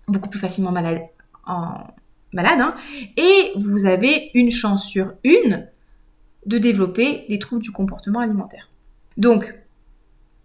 beaucoup 0.08 0.30
plus 0.30 0.40
facilement 0.40 0.72
malade, 0.72 1.02
en, 1.48 1.74
malade 2.34 2.60
hein, 2.60 2.76
et 3.18 3.52
vous 3.56 3.86
avez 3.86 4.30
une 4.34 4.52
chance 4.52 4.88
sur 4.88 5.14
une 5.24 5.68
de 6.46 6.58
développer 6.58 7.26
les 7.30 7.40
troubles 7.40 7.62
du 7.62 7.72
comportement 7.72 8.20
alimentaire. 8.20 8.70
Donc, 9.18 9.54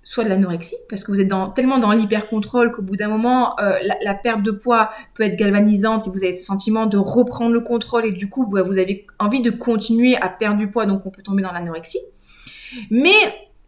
soit 0.03 0.23
de 0.23 0.29
l'anorexie, 0.29 0.77
parce 0.89 1.03
que 1.03 1.11
vous 1.11 1.21
êtes 1.21 1.33
tellement 1.57 1.79
dans 1.79 1.91
l'hyper-contrôle 1.91 2.71
qu'au 2.71 2.83
bout 2.83 2.97
d'un 2.97 3.09
moment, 3.09 3.59
euh, 3.59 3.77
la, 4.03 4.15
perte 4.15 4.43
de 4.43 4.53
poids 4.53 4.91
peut 5.15 5.25
être 5.25 5.37
galvanisante 5.37 6.07
et 6.07 6.11
vous 6.11 6.23
avez 6.23 6.33
ce 6.33 6.45
sentiment 6.45 6.87
de 6.87 6.97
reprendre 6.97 7.53
le 7.53 7.61
contrôle 7.61 8.07
et 8.07 8.13
du 8.13 8.31
coup, 8.31 8.47
bah, 8.47 8.63
vous 8.63 8.79
avez 8.79 9.05
envie 9.19 9.41
de 9.41 9.51
continuer 9.51 10.17
à 10.17 10.29
perdre 10.29 10.59
du 10.59 10.71
poids, 10.71 10.87
donc 10.87 11.05
on 11.07 11.11
peut 11.11 11.23
tomber 11.23 11.43
dans 11.43 11.51
l'anorexie. 11.51 11.99
Mais, 12.91 13.11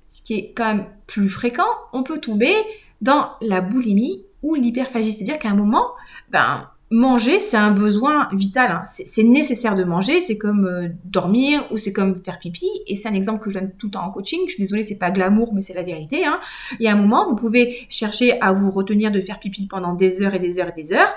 ce 0.04 0.22
qui 0.22 0.34
est 0.34 0.52
quand 0.52 0.66
même 0.66 0.86
plus 1.08 1.28
fréquent, 1.28 1.68
on 1.92 2.04
peut 2.04 2.18
tomber 2.18 2.54
dans 3.00 3.30
la 3.40 3.60
boulimie 3.60 4.22
ou 4.42 4.54
l'hyperphagie, 4.54 5.12
c'est-à-dire 5.12 5.40
qu'à 5.40 5.48
un 5.48 5.56
moment, 5.56 5.88
ben, 6.30 6.68
manger, 6.90 7.38
c'est 7.40 7.56
un 7.56 7.70
besoin 7.70 8.28
vital. 8.32 8.70
Hein. 8.70 8.82
C'est 8.84 9.22
nécessaire 9.22 9.74
de 9.74 9.84
manger. 9.84 10.20
C'est 10.20 10.38
comme 10.38 10.66
euh, 10.66 10.88
dormir 11.04 11.64
ou 11.70 11.76
c'est 11.76 11.92
comme 11.92 12.22
faire 12.22 12.38
pipi. 12.38 12.66
Et 12.86 12.96
c'est 12.96 13.08
un 13.08 13.14
exemple 13.14 13.40
que 13.40 13.50
je 13.50 13.58
donne 13.58 13.72
tout 13.78 13.86
le 13.86 13.92
temps 13.92 14.04
en 14.04 14.10
coaching. 14.10 14.40
Je 14.46 14.52
suis 14.52 14.62
désolée, 14.62 14.82
c'est 14.82 14.98
pas 14.98 15.10
glamour, 15.10 15.52
mais 15.54 15.62
c'est 15.62 15.74
la 15.74 15.82
vérité. 15.82 16.24
Hein. 16.24 16.40
Il 16.80 16.84
y 16.84 16.88
a 16.88 16.92
un 16.92 16.96
moment, 16.96 17.28
vous 17.28 17.36
pouvez 17.36 17.86
chercher 17.88 18.40
à 18.40 18.52
vous 18.52 18.70
retenir 18.70 19.10
de 19.10 19.20
faire 19.20 19.38
pipi 19.38 19.66
pendant 19.66 19.94
des 19.94 20.22
heures 20.22 20.34
et 20.34 20.38
des 20.38 20.60
heures 20.60 20.68
et 20.68 20.82
des 20.82 20.92
heures. 20.92 21.12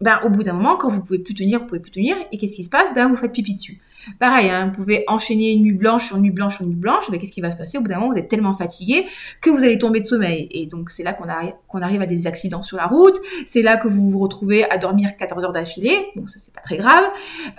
Ben, 0.00 0.20
au 0.24 0.30
bout 0.30 0.44
d'un 0.44 0.52
moment, 0.52 0.76
quand 0.76 0.90
vous 0.90 1.02
pouvez 1.02 1.18
plus 1.18 1.34
tenir, 1.34 1.60
vous 1.60 1.66
pouvez 1.66 1.80
plus 1.80 1.90
tenir. 1.90 2.16
Et 2.30 2.38
qu'est-ce 2.38 2.54
qui 2.54 2.64
se 2.64 2.70
passe? 2.70 2.94
Ben, 2.94 3.08
vous 3.08 3.16
faites 3.16 3.32
pipi 3.32 3.54
dessus. 3.54 3.80
Pareil, 4.20 4.48
hein, 4.48 4.66
vous 4.66 4.82
pouvez 4.82 5.04
enchaîner 5.08 5.52
une 5.52 5.62
nuit 5.62 5.72
blanche 5.72 6.06
sur 6.06 6.18
nuit 6.18 6.30
blanche 6.30 6.56
sur 6.56 6.66
nuit 6.66 6.76
blanche. 6.76 7.06
Mais 7.10 7.18
qu'est-ce 7.18 7.32
qui 7.32 7.40
va 7.40 7.50
se 7.50 7.56
passer? 7.56 7.78
Au 7.78 7.80
bout 7.80 7.88
d'un 7.88 7.98
moment, 7.98 8.12
vous 8.12 8.18
êtes 8.18 8.28
tellement 8.28 8.54
fatigué 8.54 9.06
que 9.40 9.50
vous 9.50 9.64
allez 9.64 9.78
tomber 9.78 10.00
de 10.00 10.04
sommeil. 10.04 10.48
Et 10.52 10.66
donc, 10.66 10.90
c'est 10.90 11.02
là 11.02 11.12
qu'on 11.12 11.82
arrive 11.82 12.00
à 12.00 12.06
des 12.06 12.26
accidents 12.26 12.62
sur 12.62 12.76
la 12.76 12.86
route. 12.86 13.16
C'est 13.44 13.62
là 13.62 13.76
que 13.76 13.88
vous 13.88 14.10
vous 14.10 14.18
retrouvez 14.18 14.68
à 14.70 14.78
dormir 14.78 15.07
14 15.16 15.44
heures 15.44 15.52
d'affilée. 15.52 16.10
Bon, 16.16 16.26
ça, 16.26 16.38
c'est 16.38 16.54
pas 16.54 16.60
très 16.60 16.76
grave. 16.76 17.04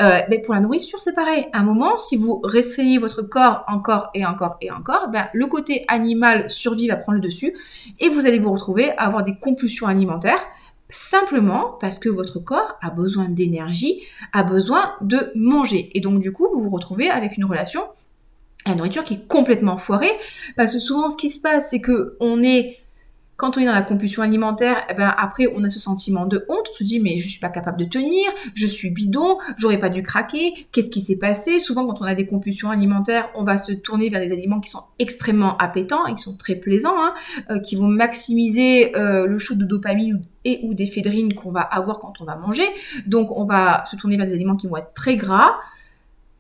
Euh, 0.01 0.19
mais 0.29 0.39
pour 0.39 0.53
la 0.53 0.59
nourriture, 0.59 0.99
c'est 0.99 1.13
pareil. 1.13 1.47
À 1.53 1.59
un 1.59 1.63
moment, 1.63 1.97
si 1.97 2.17
vous 2.17 2.41
restreignez 2.43 2.97
votre 2.97 3.21
corps 3.21 3.63
encore 3.67 4.09
et 4.13 4.25
encore 4.25 4.57
et 4.61 4.71
encore, 4.71 5.09
ben, 5.09 5.27
le 5.33 5.47
côté 5.47 5.85
animal 5.87 6.49
survie 6.49 6.87
va 6.87 6.95
prendre 6.95 7.17
le 7.17 7.21
dessus 7.21 7.55
et 7.99 8.09
vous 8.09 8.27
allez 8.27 8.39
vous 8.39 8.51
retrouver 8.51 8.91
à 8.91 9.05
avoir 9.05 9.23
des 9.23 9.35
compulsions 9.35 9.87
alimentaires 9.87 10.43
simplement 10.89 11.77
parce 11.79 11.99
que 11.99 12.09
votre 12.09 12.39
corps 12.39 12.77
a 12.81 12.89
besoin 12.89 13.29
d'énergie, 13.29 14.01
a 14.33 14.43
besoin 14.43 14.95
de 15.01 15.31
manger. 15.35 15.91
Et 15.93 16.01
donc 16.01 16.19
du 16.19 16.31
coup, 16.31 16.47
vous 16.51 16.61
vous 16.61 16.69
retrouvez 16.69 17.09
avec 17.09 17.37
une 17.37 17.45
relation 17.45 17.81
à 18.65 18.71
la 18.71 18.75
nourriture 18.75 19.03
qui 19.03 19.13
est 19.15 19.27
complètement 19.27 19.77
foirée, 19.77 20.11
parce 20.57 20.73
que 20.73 20.79
souvent 20.79 21.09
ce 21.09 21.15
qui 21.15 21.29
se 21.29 21.39
passe, 21.39 21.69
c'est 21.69 21.79
que 21.79 22.17
on 22.19 22.43
est 22.43 22.77
quand 23.39 23.55
on 23.55 23.61
est 23.61 23.65
dans 23.65 23.71
la 23.71 23.81
compulsion 23.81 24.21
alimentaire, 24.21 24.83
eh 24.89 24.93
ben 24.93 25.15
après 25.17 25.47
on 25.55 25.63
a 25.63 25.69
ce 25.69 25.79
sentiment 25.79 26.25
de 26.25 26.45
honte, 26.49 26.67
on 26.73 26.77
se 26.77 26.83
dit 26.83 26.99
mais 26.99 27.17
je 27.17 27.29
suis 27.29 27.39
pas 27.39 27.47
capable 27.47 27.77
de 27.77 27.85
tenir, 27.85 28.29
je 28.53 28.67
suis 28.67 28.89
bidon, 28.91 29.37
j'aurais 29.55 29.79
pas 29.79 29.87
dû 29.87 30.03
craquer, 30.03 30.53
qu'est-ce 30.73 30.89
qui 30.89 30.99
s'est 30.99 31.17
passé? 31.17 31.57
Souvent 31.59 31.87
quand 31.87 32.01
on 32.01 32.03
a 32.03 32.15
des 32.15 32.25
compulsions 32.25 32.69
alimentaires, 32.69 33.29
on 33.35 33.45
va 33.45 33.55
se 33.55 33.71
tourner 33.71 34.09
vers 34.09 34.19
des 34.19 34.33
aliments 34.33 34.59
qui 34.59 34.69
sont 34.69 34.83
extrêmement 34.99 35.55
appétants 35.57 36.05
et 36.05 36.15
qui 36.15 36.21
sont 36.21 36.35
très 36.35 36.55
plaisants, 36.55 36.97
hein, 36.97 37.13
euh, 37.49 37.59
qui 37.59 37.77
vont 37.77 37.87
maximiser 37.87 38.93
euh, 38.97 39.25
le 39.25 39.37
shoot 39.37 39.57
de 39.57 39.63
dopamine 39.63 40.21
et 40.43 40.59
ou 40.63 40.73
d'éphédrine 40.73 41.33
qu'on 41.33 41.53
va 41.53 41.61
avoir 41.61 41.99
quand 41.99 42.19
on 42.19 42.25
va 42.25 42.35
manger. 42.35 42.67
Donc 43.07 43.31
on 43.37 43.45
va 43.45 43.85
se 43.89 43.95
tourner 43.95 44.17
vers 44.17 44.25
des 44.25 44.33
aliments 44.33 44.57
qui 44.57 44.67
vont 44.67 44.75
être 44.75 44.93
très 44.93 45.15
gras, 45.15 45.53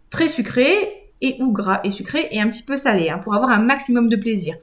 très 0.09 0.27
sucrés 0.27 1.07
et 1.21 1.37
ou 1.39 1.53
gras 1.53 1.79
et 1.85 1.91
sucrés 1.91 2.27
et 2.31 2.41
un 2.41 2.49
petit 2.49 2.63
peu 2.63 2.75
salés 2.75 3.09
hein, 3.09 3.19
pour 3.19 3.35
avoir 3.35 3.51
un 3.51 3.61
maximum 3.61 4.09
de 4.09 4.17
plaisir. 4.17 4.55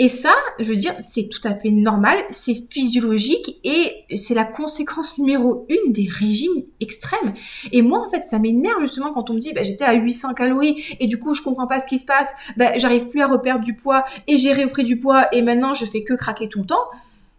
Et 0.00 0.08
ça, 0.08 0.32
je 0.58 0.64
veux 0.64 0.76
dire, 0.76 0.94
c'est 0.98 1.28
tout 1.28 1.40
à 1.44 1.54
fait 1.54 1.70
normal, 1.70 2.18
c'est 2.28 2.68
physiologique 2.68 3.60
et 3.62 3.92
c'est 4.16 4.34
la 4.34 4.44
conséquence 4.44 5.18
numéro 5.18 5.66
une 5.68 5.92
des 5.92 6.08
régimes 6.10 6.64
extrêmes. 6.80 7.34
Et 7.70 7.80
moi, 7.80 8.04
en 8.04 8.10
fait, 8.10 8.22
ça 8.22 8.40
m'énerve 8.40 8.80
justement 8.80 9.12
quand 9.12 9.30
on 9.30 9.34
me 9.34 9.38
dit, 9.38 9.52
bah, 9.52 9.62
j'étais 9.62 9.84
à 9.84 9.92
800 9.92 10.34
calories 10.34 10.96
et 10.98 11.06
du 11.06 11.20
coup, 11.20 11.32
je 11.32 11.42
comprends 11.42 11.68
pas 11.68 11.78
ce 11.78 11.86
qui 11.86 11.98
se 11.98 12.04
passe, 12.04 12.34
bah, 12.56 12.76
j'arrive 12.76 13.06
plus 13.06 13.20
à 13.20 13.28
reperdre 13.28 13.64
du 13.64 13.76
poids 13.76 14.04
et 14.26 14.36
j'ai 14.36 14.52
repris 14.52 14.82
du 14.82 14.98
poids 14.98 15.28
et 15.32 15.42
maintenant, 15.42 15.74
je 15.74 15.84
fais 15.86 16.02
que 16.02 16.14
craquer 16.14 16.48
tout 16.48 16.60
le 16.60 16.66
temps. 16.66 16.88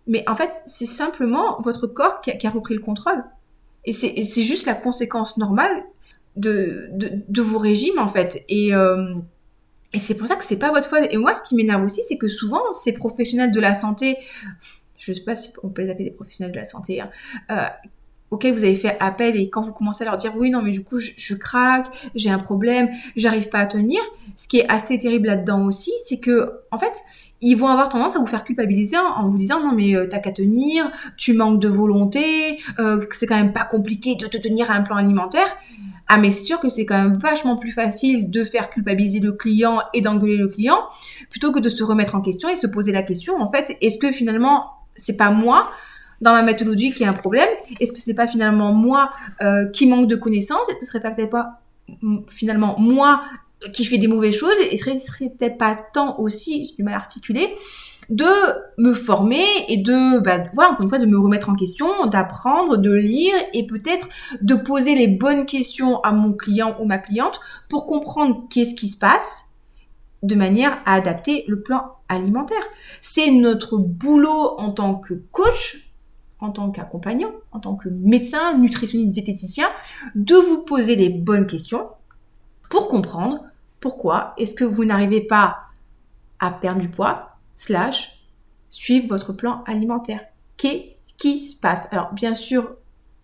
Mais 0.07 0.24
en 0.29 0.35
fait, 0.35 0.62
c'est 0.65 0.85
simplement 0.85 1.59
votre 1.62 1.88
corps 1.88 2.21
qui 2.21 2.31
a, 2.31 2.50
repris 2.50 2.74
le 2.74 2.79
contrôle. 2.79 3.21
Et 3.83 3.91
c'est 3.91 4.43
juste 4.43 4.65
la 4.65 4.75
conséquence 4.75 5.38
normale 5.38 5.83
de, 6.38 6.89
de, 6.93 7.41
vos 7.41 7.57
régimes, 7.57 8.00
en 8.00 8.07
fait. 8.07 8.45
Et... 8.47 8.74
Euh, 8.74 9.15
et 9.95 9.99
c'est 9.99 10.15
pour 10.15 10.27
ça 10.27 10.35
que 10.35 10.43
c'est 10.43 10.59
pas 10.59 10.71
votre 10.71 10.89
faute. 10.89 11.07
Et 11.09 11.17
moi, 11.17 11.33
ce 11.33 11.41
qui 11.41 11.55
m'énerve 11.55 11.81
aussi, 11.81 12.01
c'est 12.05 12.17
que 12.17 12.27
souvent, 12.27 12.59
ces 12.73 12.91
professionnels 12.91 13.53
de 13.53 13.61
la 13.61 13.73
santé, 13.73 14.17
je 14.99 15.13
sais 15.13 15.21
pas 15.21 15.35
si 15.35 15.51
on 15.63 15.69
peut 15.69 15.83
les 15.83 15.89
appeler 15.89 16.03
des 16.03 16.11
professionnels 16.11 16.51
de 16.51 16.57
la 16.57 16.65
santé, 16.65 16.99
hein, 16.99 17.09
euh, 17.49 17.65
auxquels 18.29 18.53
vous 18.53 18.65
avez 18.65 18.75
fait 18.75 18.97
appel 18.99 19.37
et 19.37 19.49
quand 19.49 19.61
vous 19.61 19.71
commencez 19.71 20.03
à 20.03 20.07
leur 20.07 20.17
dire 20.17 20.33
oui 20.35 20.49
non 20.49 20.63
mais 20.63 20.71
du 20.71 20.83
coup 20.83 20.97
je, 20.99 21.35
craque, 21.35 21.85
j'ai 22.15 22.31
un 22.31 22.39
problème, 22.39 22.89
j'arrive 23.15 23.49
pas 23.49 23.59
à 23.59 23.67
tenir, 23.67 24.01
ce 24.35 24.47
qui 24.47 24.57
est 24.57 24.69
assez 24.69 24.97
terrible 24.97 25.27
là-dedans 25.27 25.65
aussi, 25.67 25.91
c'est 26.03 26.19
que 26.19 26.51
en 26.71 26.79
fait 26.79 27.03
ils 27.39 27.55
vont 27.55 27.67
avoir 27.67 27.87
tendance 27.87 28.15
à 28.15 28.19
vous 28.19 28.25
faire 28.25 28.43
culpabiliser 28.43 28.97
en, 28.97 29.29
vous 29.29 29.37
disant 29.37 29.61
non 29.61 29.73
mais 29.73 29.95
euh, 29.95 30.07
t'as 30.09 30.17
qu'à 30.19 30.31
tenir, 30.31 30.91
tu 31.17 31.33
manques 31.33 31.61
de 31.61 31.69
volonté, 31.69 32.59
euh, 32.79 33.05
c'est 33.11 33.27
quand 33.27 33.37
même 33.37 33.53
pas 33.53 33.63
compliqué 33.63 34.15
de 34.15 34.25
te 34.25 34.37
tenir 34.37 34.71
à 34.71 34.73
un 34.73 34.81
plan 34.81 34.95
alimentaire. 34.95 35.55
Ah 36.07 36.17
mais 36.17 36.31
c'est 36.31 36.43
sûr 36.43 36.59
que 36.59 36.69
c'est 36.69 36.85
quand 36.85 37.01
même 37.01 37.17
vachement 37.17 37.57
plus 37.57 37.71
facile 37.71 38.29
de 38.29 38.43
faire 38.43 38.69
culpabiliser 38.69 39.19
le 39.19 39.31
client 39.31 39.81
et 39.93 40.01
d'engueuler 40.01 40.38
le 40.38 40.47
client 40.47 40.79
plutôt 41.29 41.51
que 41.51 41.59
de 41.59 41.69
se 41.69 41.83
remettre 41.83 42.15
en 42.15 42.21
question 42.21 42.47
et 42.50 42.55
se 42.55 42.67
poser 42.67 42.91
la 42.91 43.01
question 43.01 43.41
en 43.41 43.51
fait 43.51 43.75
est-ce 43.81 43.97
que 43.97 44.12
finalement 44.12 44.71
c'est 44.95 45.17
pas 45.17 45.31
moi 45.31 45.71
dans 46.21 46.33
ma 46.33 46.43
méthodologie 46.43 46.93
qui 46.93 47.03
a 47.03 47.09
un 47.09 47.13
problème? 47.13 47.50
Est-ce 47.79 47.91
que 47.91 48.00
c'est 48.00 48.13
pas 48.13 48.27
finalement 48.27 48.74
moi 48.74 49.12
euh, 49.41 49.67
qui 49.67 49.88
manque 49.88 50.07
de 50.07 50.15
connaissances? 50.15 50.67
Est-ce 50.69 50.79
que 50.79 50.85
ce 50.85 50.91
serait 50.91 51.15
peut-être 51.15 51.29
pas 51.29 51.62
mm, 52.01 52.19
finalement 52.29 52.75
moi 52.79 53.24
qui 53.74 53.85
fais 53.85 53.97
des 53.97 54.07
mauvaises 54.07 54.35
choses? 54.35 54.55
Et 54.71 54.77
ce 54.77 54.85
serait, 54.85 55.00
serait 55.00 55.29
peut-être 55.29 55.57
pas 55.57 55.77
tant 55.93 56.17
aussi, 56.19 56.65
j'ai 56.65 56.75
du 56.75 56.83
mal 56.83 56.93
à 56.93 56.97
articuler, 56.97 57.53
de 58.09 58.25
me 58.77 58.93
former 58.93 59.45
et 59.67 59.77
de, 59.77 60.19
bah, 60.19 60.39
de 60.39 61.05
me 61.05 61.17
remettre 61.17 61.50
en 61.50 61.55
question, 61.55 61.88
d'apprendre, 62.07 62.77
de 62.77 62.91
lire 62.91 63.35
et 63.53 63.65
peut-être 63.65 64.07
de 64.41 64.55
poser 64.55 64.95
les 64.95 65.07
bonnes 65.07 65.45
questions 65.45 66.00
à 66.01 66.12
mon 66.12 66.33
client 66.33 66.75
ou 66.79 66.85
ma 66.85 66.97
cliente 66.97 67.39
pour 67.69 67.85
comprendre 67.85 68.45
qu'est-ce 68.50 68.75
qui 68.75 68.88
se 68.88 68.97
passe 68.97 69.45
de 70.24 70.35
manière 70.35 70.79
à 70.85 70.95
adapter 70.95 71.45
le 71.47 71.62
plan 71.62 71.93
alimentaire. 72.09 72.63
C'est 73.01 73.31
notre 73.31 73.77
boulot 73.77 74.55
en 74.57 74.71
tant 74.71 74.95
que 74.95 75.13
coach, 75.31 75.91
en 76.39 76.51
tant 76.51 76.71
qu'accompagnant, 76.71 77.31
en 77.51 77.59
tant 77.59 77.75
que 77.75 77.89
médecin, 77.89 78.57
nutritionniste, 78.57 79.12
diététicien, 79.12 79.67
de 80.15 80.35
vous 80.35 80.63
poser 80.63 80.95
les 80.95 81.09
bonnes 81.09 81.45
questions 81.45 81.89
pour 82.69 82.88
comprendre 82.88 83.43
pourquoi 83.79 84.33
est-ce 84.38 84.55
que 84.55 84.63
vous 84.63 84.85
n'arrivez 84.85 85.21
pas 85.21 85.57
à 86.39 86.51
perdre 86.51 86.81
du 86.81 86.89
poids, 86.89 87.34
slash 87.55 88.25
suivre 88.69 89.07
votre 89.07 89.33
plan 89.33 89.63
alimentaire. 89.65 90.21
Qu'est-ce 90.57 91.13
qui 91.13 91.38
se 91.38 91.55
passe? 91.55 91.88
Alors 91.91 92.13
bien 92.13 92.33
sûr, 92.33 92.75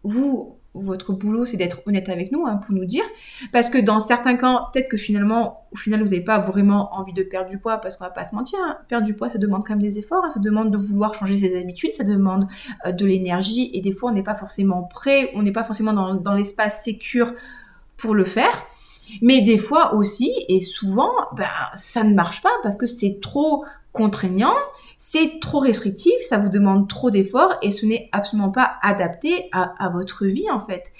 vous, 0.03 0.57
votre 0.73 1.11
boulot, 1.11 1.45
c'est 1.45 1.57
d'être 1.57 1.81
honnête 1.85 2.07
avec 2.09 2.31
nous 2.31 2.45
hein, 2.45 2.55
pour 2.55 2.73
nous 2.73 2.85
dire, 2.85 3.03
parce 3.51 3.69
que 3.69 3.77
dans 3.77 3.99
certains 3.99 4.35
cas, 4.35 4.69
peut-être 4.71 4.89
que 4.89 4.97
finalement, 4.97 5.67
au 5.71 5.77
final, 5.77 6.01
vous 6.01 6.09
n'avez 6.09 6.23
pas 6.23 6.39
vraiment 6.39 6.95
envie 6.95 7.13
de 7.13 7.23
perdre 7.23 7.49
du 7.49 7.57
poids, 7.57 7.77
parce 7.77 7.97
qu'on 7.97 8.05
va 8.05 8.09
pas 8.09 8.23
se 8.23 8.33
mentir, 8.33 8.57
hein. 8.63 8.77
perdre 8.87 9.05
du 9.05 9.13
poids, 9.13 9.29
ça 9.29 9.37
demande 9.37 9.63
quand 9.65 9.73
même 9.73 9.81
des 9.81 9.99
efforts, 9.99 10.23
hein. 10.23 10.29
ça 10.29 10.39
demande 10.39 10.71
de 10.71 10.77
vouloir 10.77 11.13
changer 11.13 11.37
ses 11.37 11.59
habitudes, 11.59 11.93
ça 11.93 12.03
demande 12.03 12.47
euh, 12.85 12.91
de 12.91 13.05
l'énergie, 13.05 13.69
et 13.73 13.81
des 13.81 13.91
fois, 13.91 14.11
on 14.11 14.13
n'est 14.13 14.23
pas 14.23 14.35
forcément 14.35 14.83
prêt, 14.83 15.29
on 15.33 15.43
n'est 15.43 15.51
pas 15.51 15.65
forcément 15.65 15.93
dans, 15.93 16.15
dans 16.15 16.33
l'espace 16.33 16.83
sécure 16.83 17.33
pour 17.97 18.15
le 18.15 18.23
faire. 18.23 18.63
Mais 19.21 19.41
des 19.41 19.57
fois 19.57 19.93
aussi, 19.93 20.31
et 20.47 20.61
souvent, 20.61 21.11
ben, 21.35 21.49
ça 21.73 22.03
ne 22.03 22.13
marche 22.13 22.41
pas 22.41 22.51
parce 22.63 22.77
que 22.77 22.85
c'est 22.85 23.19
trop 23.21 23.65
contraignant, 23.91 24.53
c'est 24.97 25.39
trop 25.39 25.59
restrictif, 25.59 26.13
ça 26.21 26.37
vous 26.37 26.49
demande 26.49 26.87
trop 26.87 27.11
d'efforts 27.11 27.55
et 27.61 27.71
ce 27.71 27.85
n'est 27.85 28.09
absolument 28.11 28.51
pas 28.51 28.73
adapté 28.81 29.49
à, 29.51 29.89
votre 29.89 30.25
vie 30.25 30.49
en 30.51 30.61
fait. 30.65 30.93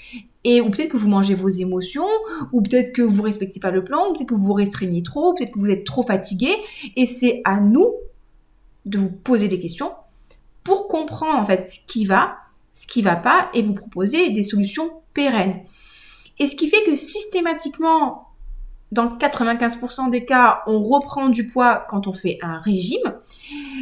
Et 0.43 0.59
ou 0.59 0.71
peut-être 0.71 0.89
que 0.89 0.97
vous 0.97 1.07
mangez 1.07 1.35
vos 1.35 1.47
émotions, 1.47 2.07
ou 2.51 2.61
peut-être 2.63 2.93
que 2.93 3.03
vous 3.03 3.21
respectez 3.21 3.59
pas 3.59 3.69
le 3.69 3.83
plan, 3.83 4.09
ou 4.09 4.13
peut-être 4.13 4.29
que 4.29 4.35
vous 4.35 4.53
restreignez 4.53 5.03
trop, 5.03 5.35
peut-être 5.35 5.51
que 5.51 5.59
vous 5.59 5.69
êtes 5.69 5.85
trop 5.85 6.01
fatigué. 6.01 6.55
Et 6.95 7.05
c'est 7.05 7.41
à 7.45 7.59
nous 7.61 7.93
de 8.85 8.97
vous 8.97 9.11
poser 9.11 9.47
des 9.47 9.59
questions 9.59 9.91
pour 10.63 10.87
comprendre 10.87 11.39
en 11.39 11.45
fait 11.45 11.69
ce 11.69 11.79
qui 11.85 12.05
va, 12.05 12.37
ce 12.73 12.87
qui 12.87 13.03
va 13.03 13.15
pas, 13.15 13.49
et 13.53 13.61
vous 13.61 13.75
proposer 13.75 14.31
des 14.31 14.41
solutions 14.41 14.89
pérennes. 15.13 15.61
Et 16.39 16.47
ce 16.47 16.55
qui 16.55 16.67
fait 16.67 16.83
que 16.85 16.95
systématiquement, 16.95 18.30
dans 18.91 19.07
95% 19.07 20.09
des 20.09 20.25
cas, 20.25 20.63
on 20.67 20.83
reprend 20.83 21.29
du 21.29 21.47
poids 21.47 21.85
quand 21.87 22.07
on 22.07 22.13
fait 22.13 22.39
un 22.41 22.57
régime, 22.57 23.13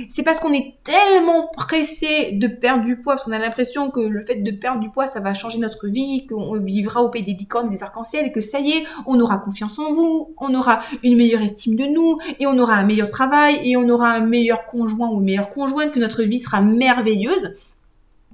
c'est 0.07 0.21
parce 0.21 0.39
qu'on 0.39 0.53
est 0.53 0.75
tellement 0.83 1.47
pressé 1.47 2.33
de 2.33 2.47
perdre 2.47 2.83
du 2.83 3.01
poids, 3.01 3.15
parce 3.15 3.25
qu'on 3.25 3.31
a 3.31 3.39
l'impression 3.39 3.89
que 3.89 3.99
le 3.99 4.23
fait 4.23 4.35
de 4.35 4.51
perdre 4.51 4.79
du 4.79 4.91
poids, 4.91 5.07
ça 5.07 5.19
va 5.19 5.33
changer 5.33 5.57
notre 5.57 5.87
vie, 5.87 6.27
qu'on 6.27 6.59
vivra 6.59 7.01
au 7.01 7.09
pays 7.09 7.23
des 7.23 7.33
licornes 7.33 7.69
des 7.69 7.81
arcs-en-ciel, 7.81 8.27
et 8.27 8.31
que 8.31 8.41
ça 8.41 8.59
y 8.59 8.71
est, 8.71 8.83
on 9.07 9.19
aura 9.19 9.39
confiance 9.39 9.79
en 9.79 9.91
vous, 9.93 10.35
on 10.37 10.53
aura 10.53 10.81
une 11.03 11.17
meilleure 11.17 11.41
estime 11.41 11.75
de 11.75 11.85
nous, 11.85 12.19
et 12.39 12.45
on 12.45 12.57
aura 12.59 12.75
un 12.75 12.85
meilleur 12.85 13.09
travail, 13.09 13.59
et 13.63 13.77
on 13.77 13.89
aura 13.89 14.11
un 14.11 14.21
meilleur 14.21 14.67
conjoint 14.67 15.09
ou 15.09 15.19
meilleure 15.19 15.49
conjointe, 15.49 15.91
que 15.91 15.99
notre 15.99 16.21
vie 16.21 16.39
sera 16.39 16.61
merveilleuse. 16.61 17.55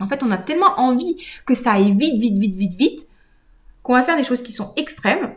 En 0.02 0.08
fait, 0.08 0.24
on 0.24 0.32
a 0.32 0.38
tellement 0.38 0.78
envie 0.78 1.16
que 1.46 1.54
ça 1.54 1.72
aille 1.72 1.94
vite, 1.94 2.20
vite, 2.20 2.38
vite, 2.38 2.56
vite, 2.56 2.76
vite, 2.76 3.08
qu'on 3.82 3.94
va 3.94 4.04
faire 4.04 4.18
des 4.18 4.24
choses 4.24 4.42
qui 4.42 4.52
sont 4.52 4.74
extrêmes, 4.76 5.36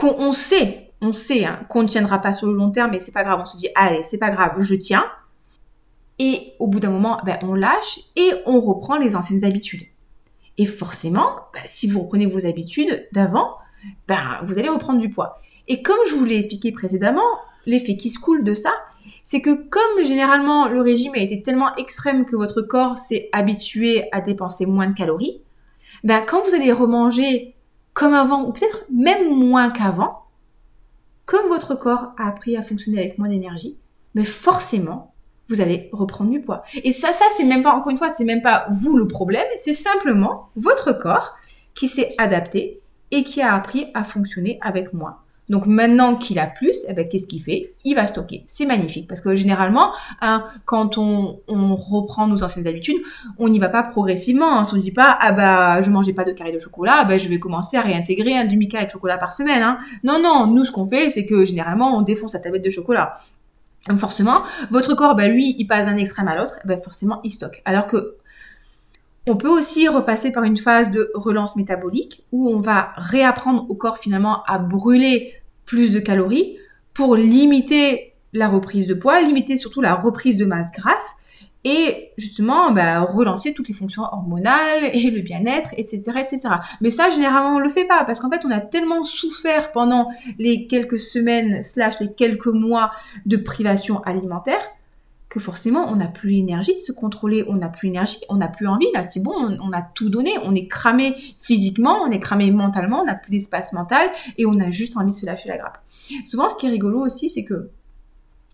qu'on 0.00 0.32
sait, 0.32 0.92
on 1.02 1.12
sait 1.12 1.44
hein, 1.44 1.60
qu'on 1.68 1.82
ne 1.82 1.88
tiendra 1.88 2.20
pas 2.20 2.32
sur 2.32 2.46
le 2.46 2.54
long 2.54 2.70
terme, 2.70 2.92
mais 2.92 2.98
c'est 2.98 3.12
pas 3.12 3.22
grave, 3.22 3.42
on 3.42 3.46
se 3.46 3.58
dit 3.58 3.68
allez, 3.74 4.02
c'est 4.02 4.16
pas 4.16 4.30
grave, 4.30 4.54
je 4.58 4.74
tiens. 4.74 5.04
Et 6.18 6.54
au 6.58 6.68
bout 6.68 6.80
d'un 6.80 6.90
moment, 6.90 7.20
ben, 7.24 7.38
on 7.42 7.54
lâche 7.54 8.00
et 8.16 8.32
on 8.46 8.60
reprend 8.60 8.96
les 8.96 9.14
anciennes 9.14 9.44
habitudes. 9.44 9.86
Et 10.56 10.64
forcément, 10.64 11.40
ben, 11.52 11.60
si 11.66 11.86
vous 11.86 12.00
reprenez 12.00 12.24
vos 12.24 12.46
habitudes 12.46 13.08
d'avant, 13.12 13.56
ben, 14.08 14.40
vous 14.42 14.58
allez 14.58 14.70
reprendre 14.70 15.00
du 15.00 15.10
poids. 15.10 15.36
Et 15.68 15.82
comme 15.82 15.98
je 16.08 16.14
vous 16.14 16.24
l'ai 16.24 16.36
expliqué 16.36 16.72
précédemment, 16.72 17.20
l'effet 17.66 17.96
qui 17.96 18.08
se 18.08 18.18
coule 18.18 18.42
de 18.42 18.54
ça, 18.54 18.72
c'est 19.22 19.42
que 19.42 19.68
comme 19.68 20.04
généralement 20.04 20.68
le 20.68 20.80
régime 20.80 21.12
a 21.14 21.18
été 21.18 21.42
tellement 21.42 21.76
extrême 21.76 22.24
que 22.24 22.36
votre 22.36 22.62
corps 22.62 22.96
s'est 22.96 23.28
habitué 23.32 24.08
à 24.12 24.22
dépenser 24.22 24.64
moins 24.64 24.86
de 24.86 24.94
calories, 24.94 25.42
ben, 26.04 26.22
quand 26.26 26.42
vous 26.42 26.54
allez 26.54 26.72
remanger 26.72 27.54
comme 27.94 28.14
avant, 28.14 28.44
ou 28.44 28.52
peut-être 28.52 28.86
même 28.92 29.34
moins 29.34 29.70
qu'avant, 29.70 30.26
comme 31.26 31.48
votre 31.48 31.74
corps 31.74 32.12
a 32.18 32.28
appris 32.28 32.56
à 32.56 32.62
fonctionner 32.62 32.98
avec 32.98 33.18
moins 33.18 33.28
d'énergie, 33.28 33.76
mais 34.14 34.24
forcément, 34.24 35.14
vous 35.48 35.60
allez 35.60 35.88
reprendre 35.92 36.30
du 36.30 36.40
poids. 36.40 36.62
Et 36.84 36.92
ça, 36.92 37.12
ça, 37.12 37.24
c'est 37.36 37.44
même 37.44 37.62
pas, 37.62 37.74
encore 37.74 37.90
une 37.90 37.98
fois, 37.98 38.08
c'est 38.08 38.24
même 38.24 38.42
pas 38.42 38.66
vous 38.72 38.96
le 38.96 39.08
problème, 39.08 39.46
c'est 39.56 39.72
simplement 39.72 40.50
votre 40.56 40.92
corps 40.92 41.36
qui 41.74 41.88
s'est 41.88 42.14
adapté 42.18 42.80
et 43.10 43.24
qui 43.24 43.42
a 43.42 43.54
appris 43.54 43.88
à 43.94 44.04
fonctionner 44.04 44.58
avec 44.62 44.92
moins. 44.92 45.18
Donc 45.50 45.66
maintenant 45.66 46.14
qu'il 46.14 46.38
a 46.38 46.46
plus, 46.46 46.86
eh 46.88 46.92
ben, 46.92 47.08
qu'est-ce 47.08 47.26
qu'il 47.26 47.42
fait? 47.42 47.74
Il 47.84 47.96
va 47.96 48.06
stocker. 48.06 48.44
C'est 48.46 48.66
magnifique 48.66 49.08
parce 49.08 49.20
que 49.20 49.34
généralement, 49.34 49.92
hein, 50.20 50.44
quand 50.64 50.96
on, 50.96 51.40
reprend 51.74 52.28
nos 52.28 52.44
anciennes 52.44 52.68
habitudes, 52.68 52.98
on 53.36 53.48
n'y 53.48 53.58
va 53.58 53.68
pas 53.68 53.82
progressivement. 53.82 54.60
On 54.60 54.64
se 54.64 54.76
dit 54.76 54.92
pas 54.92 55.18
ah 55.20 55.32
bah 55.32 55.80
je 55.82 55.90
mangeais 55.90 56.12
pas 56.12 56.22
de 56.22 56.32
carré 56.32 56.52
de 56.52 56.60
chocolat, 56.60 57.04
bah 57.04 57.18
je 57.18 57.28
vais 57.28 57.40
commencer 57.40 57.76
à 57.76 57.80
réintégrer 57.80 58.36
un 58.36 58.44
demi 58.44 58.68
carré 58.68 58.84
de 58.84 58.90
chocolat 58.90 59.18
par 59.18 59.32
semaine. 59.32 59.62
Hein. 59.62 59.80
Non 60.04 60.22
non, 60.22 60.46
nous 60.46 60.64
ce 60.64 60.70
qu'on 60.70 60.86
fait, 60.86 61.10
c'est 61.10 61.26
que 61.26 61.44
généralement 61.44 61.96
on 61.96 62.02
défonce 62.02 62.34
la 62.34 62.40
tablette 62.40 62.64
de 62.64 62.70
chocolat. 62.70 63.14
Donc 63.88 63.98
forcément, 63.98 64.42
votre 64.70 64.94
corps, 64.94 65.16
bah 65.16 65.26
lui, 65.26 65.56
il 65.58 65.66
passe 65.66 65.86
d'un 65.86 65.96
extrême 65.96 66.28
à 66.28 66.36
l'autre, 66.36 66.60
bah 66.64 66.76
forcément 66.78 67.20
il 67.24 67.30
stocke. 67.30 67.60
Alors 67.64 67.88
que 67.88 68.14
on 69.28 69.36
peut 69.36 69.48
aussi 69.48 69.86
repasser 69.88 70.32
par 70.32 70.44
une 70.44 70.56
phase 70.56 70.90
de 70.90 71.10
relance 71.14 71.56
métabolique 71.56 72.24
où 72.32 72.48
on 72.48 72.60
va 72.60 72.92
réapprendre 72.96 73.66
au 73.68 73.74
corps 73.74 73.98
finalement 73.98 74.42
à 74.44 74.58
brûler 74.58 75.34
plus 75.70 75.92
de 75.92 76.00
calories 76.00 76.56
pour 76.94 77.14
limiter 77.14 78.14
la 78.32 78.48
reprise 78.48 78.88
de 78.88 78.94
poids, 78.94 79.20
limiter 79.20 79.56
surtout 79.56 79.80
la 79.80 79.94
reprise 79.94 80.36
de 80.36 80.44
masse 80.44 80.72
grasse 80.72 81.14
et 81.62 82.10
justement 82.18 82.72
bah, 82.72 83.02
relancer 83.02 83.54
toutes 83.54 83.68
les 83.68 83.74
fonctions 83.74 84.02
hormonales 84.02 84.90
et 84.92 85.12
le 85.12 85.20
bien-être, 85.20 85.72
etc., 85.76 86.10
etc. 86.18 86.48
Mais 86.80 86.90
ça, 86.90 87.08
généralement, 87.10 87.54
on 87.54 87.60
le 87.60 87.68
fait 87.68 87.84
pas 87.84 88.02
parce 88.04 88.18
qu'en 88.18 88.28
fait, 88.28 88.44
on 88.44 88.50
a 88.50 88.58
tellement 88.58 89.04
souffert 89.04 89.70
pendant 89.70 90.10
les 90.40 90.66
quelques 90.66 90.98
semaines 90.98 91.62
slash 91.62 92.00
les 92.00 92.12
quelques 92.12 92.46
mois 92.46 92.90
de 93.26 93.36
privation 93.36 94.02
alimentaire 94.02 94.72
que 95.30 95.38
forcément 95.38 95.86
on 95.90 95.96
n'a 95.96 96.08
plus 96.08 96.30
l'énergie 96.30 96.74
de 96.74 96.80
se 96.80 96.92
contrôler, 96.92 97.44
on 97.48 97.54
n'a 97.54 97.68
plus 97.68 97.86
l'énergie, 97.86 98.18
on 98.28 98.34
n'a 98.34 98.48
plus 98.48 98.66
envie, 98.66 98.88
là 98.92 99.04
c'est 99.04 99.22
bon, 99.22 99.32
on, 99.62 99.72
a 99.72 99.80
tout 99.80 100.10
donné, 100.10 100.32
on 100.42 100.54
est 100.54 100.66
cramé 100.66 101.14
physiquement, 101.40 102.02
on 102.04 102.10
est 102.10 102.18
cramé 102.18 102.50
mentalement, 102.50 103.00
on 103.00 103.04
n'a 103.04 103.14
plus 103.14 103.30
d'espace 103.30 103.72
mental 103.72 104.10
et 104.36 104.44
on 104.44 104.58
a 104.58 104.70
juste 104.70 104.96
envie 104.96 105.12
de 105.12 105.16
se 105.16 105.24
lâcher 105.24 105.48
la 105.48 105.56
grappe. 105.56 105.78
Souvent 106.26 106.48
ce 106.48 106.56
qui 106.56 106.66
est 106.66 106.70
rigolo 106.70 107.00
aussi 107.00 107.30
c'est 107.30 107.44
que 107.44 107.70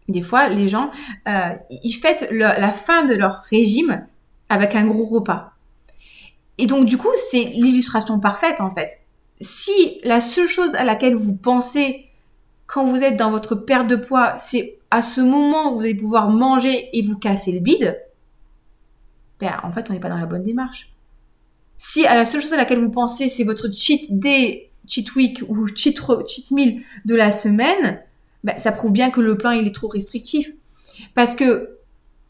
des 0.08 0.22
fois 0.22 0.50
les 0.50 0.68
gens, 0.68 0.90
euh, 1.26 1.54
ils 1.82 1.94
fêtent 1.94 2.28
la 2.30 2.72
fin 2.72 3.06
de 3.06 3.14
leur 3.14 3.42
régime 3.50 4.06
avec 4.50 4.76
un 4.76 4.86
gros 4.86 5.06
repas. 5.06 5.54
Et 6.58 6.66
donc 6.66 6.84
du 6.84 6.98
coup 6.98 7.08
c'est 7.30 7.44
l'illustration 7.44 8.20
parfaite 8.20 8.60
en 8.60 8.70
fait. 8.70 9.00
Si 9.40 9.98
la 10.04 10.20
seule 10.20 10.46
chose 10.46 10.74
à 10.74 10.84
laquelle 10.84 11.14
vous 11.14 11.36
pensez 11.36 12.05
quand 12.66 12.86
vous 12.86 13.02
êtes 13.02 13.16
dans 13.16 13.30
votre 13.30 13.54
perte 13.54 13.86
de 13.86 13.96
poids, 13.96 14.36
c'est 14.38 14.78
à 14.90 15.02
ce 15.02 15.20
moment 15.20 15.72
où 15.72 15.76
vous 15.76 15.82
allez 15.82 15.94
pouvoir 15.94 16.30
manger 16.30 16.88
et 16.92 17.02
vous 17.02 17.18
casser 17.18 17.52
le 17.52 17.60
bide, 17.60 18.00
ben, 19.40 19.60
en 19.62 19.70
fait, 19.70 19.90
on 19.90 19.92
n'est 19.92 20.00
pas 20.00 20.08
dans 20.08 20.16
la 20.16 20.26
bonne 20.26 20.42
démarche. 20.42 20.90
Si 21.78 22.06
à 22.06 22.14
la 22.14 22.24
seule 22.24 22.40
chose 22.40 22.54
à 22.54 22.56
laquelle 22.56 22.80
vous 22.80 22.90
pensez, 22.90 23.28
c'est 23.28 23.44
votre 23.44 23.70
cheat 23.72 24.18
day, 24.18 24.70
cheat 24.86 25.14
week 25.14 25.42
ou 25.48 25.66
cheat, 25.66 26.00
cheat 26.26 26.50
meal 26.50 26.82
de 27.04 27.14
la 27.14 27.30
semaine, 27.30 28.02
ben, 28.44 28.56
ça 28.58 28.72
prouve 28.72 28.92
bien 28.92 29.10
que 29.10 29.20
le 29.20 29.36
plan, 29.36 29.50
est 29.50 29.74
trop 29.74 29.88
restrictif. 29.88 30.50
Parce 31.14 31.34
que 31.34 31.76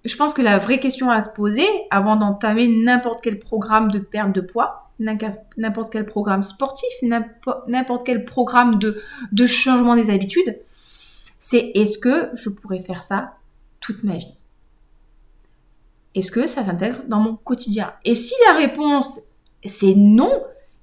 je 0.05 0.17
pense 0.17 0.35
que 0.35 0.43
la 0.43 0.59
vraie 0.59 0.81
question 0.81 1.11
à 1.11 1.21
se 1.21 1.31
poser 1.31 1.67
avant 1.91 2.17
d'entamer 2.17 2.69
n'importe 2.69 3.21
quel 3.23 3.39
programme 3.39 3.91
de 3.91 3.99
perte 3.99 4.33
de 4.33 4.41
poids, 4.41 4.86
n'importe 4.99 5.93
quel 5.93 6.07
programme 6.07 6.43
sportif, 6.43 6.91
n'importe 7.03 8.07
quel 8.07 8.25
programme 8.25 8.79
de, 8.79 9.01
de 9.33 9.47
changement 9.47 9.97
des 9.97 10.11
habitudes, 10.11 10.59
c'est 11.39 11.73
est-ce 11.75 11.99
que 11.99 12.31
je 12.35 12.49
pourrais 12.49 12.81
faire 12.81 13.03
ça 13.03 13.35
toute 13.81 14.05
ma 14.05 14.17
vie? 14.17 14.35
Est-ce 16.15 16.31
que 16.31 16.47
ça 16.47 16.65
s'intègre 16.65 17.03
dans 17.09 17.21
mon 17.21 17.37
quotidien? 17.37 17.93
Et 18.05 18.15
si 18.15 18.35
la 18.47 18.55
réponse 18.55 19.21
c'est 19.65 19.95
non, 19.95 20.31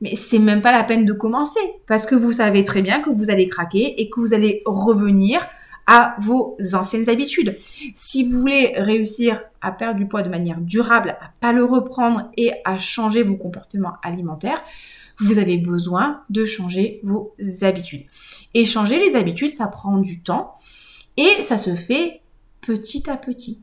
mais 0.02 0.16
c'est 0.16 0.40
même 0.40 0.62
pas 0.62 0.72
la 0.72 0.84
peine 0.84 1.06
de 1.06 1.14
commencer 1.14 1.60
parce 1.88 2.06
que 2.06 2.16
vous 2.16 2.34
savez 2.34 2.64
très 2.64 2.82
bien 2.82 3.02
que 3.02 3.10
vous 3.10 3.30
allez 3.30 3.48
craquer 3.48 4.02
et 4.02 4.10
que 4.10 4.20
vous 4.20 4.34
allez 4.34 4.62
revenir 4.66 5.46
à 5.88 6.16
vos 6.20 6.58
anciennes 6.74 7.10
habitudes. 7.10 7.58
Si 7.94 8.30
vous 8.30 8.40
voulez 8.40 8.74
réussir 8.78 9.44
à 9.62 9.72
perdre 9.72 10.00
du 10.00 10.08
poids 10.08 10.24
de 10.24 10.30
manière 10.30 10.60
durable, 10.60 11.18
à 11.22 11.32
pas 11.42 11.52
le 11.52 11.64
reprendre 11.64 12.30
et 12.38 12.52
à 12.66 12.78
changer 12.78 13.24
vos 13.24 13.36
comportements 13.36 13.98
alimentaires, 14.04 14.64
vous 15.20 15.38
avez 15.38 15.58
besoin 15.58 16.22
de 16.30 16.46
changer 16.46 17.00
vos 17.04 17.36
habitudes. 17.62 18.06
Et 18.54 18.66
changer 18.66 19.00
les 19.00 19.16
habitudes, 19.16 19.54
ça 19.54 19.68
prend 19.68 19.98
du 19.98 20.22
temps 20.22 20.58
et 21.18 21.44
ça 21.44 21.58
se 21.58 21.76
fait 21.76 22.22
petit 22.62 23.10
à 23.10 23.18
petit. 23.18 23.62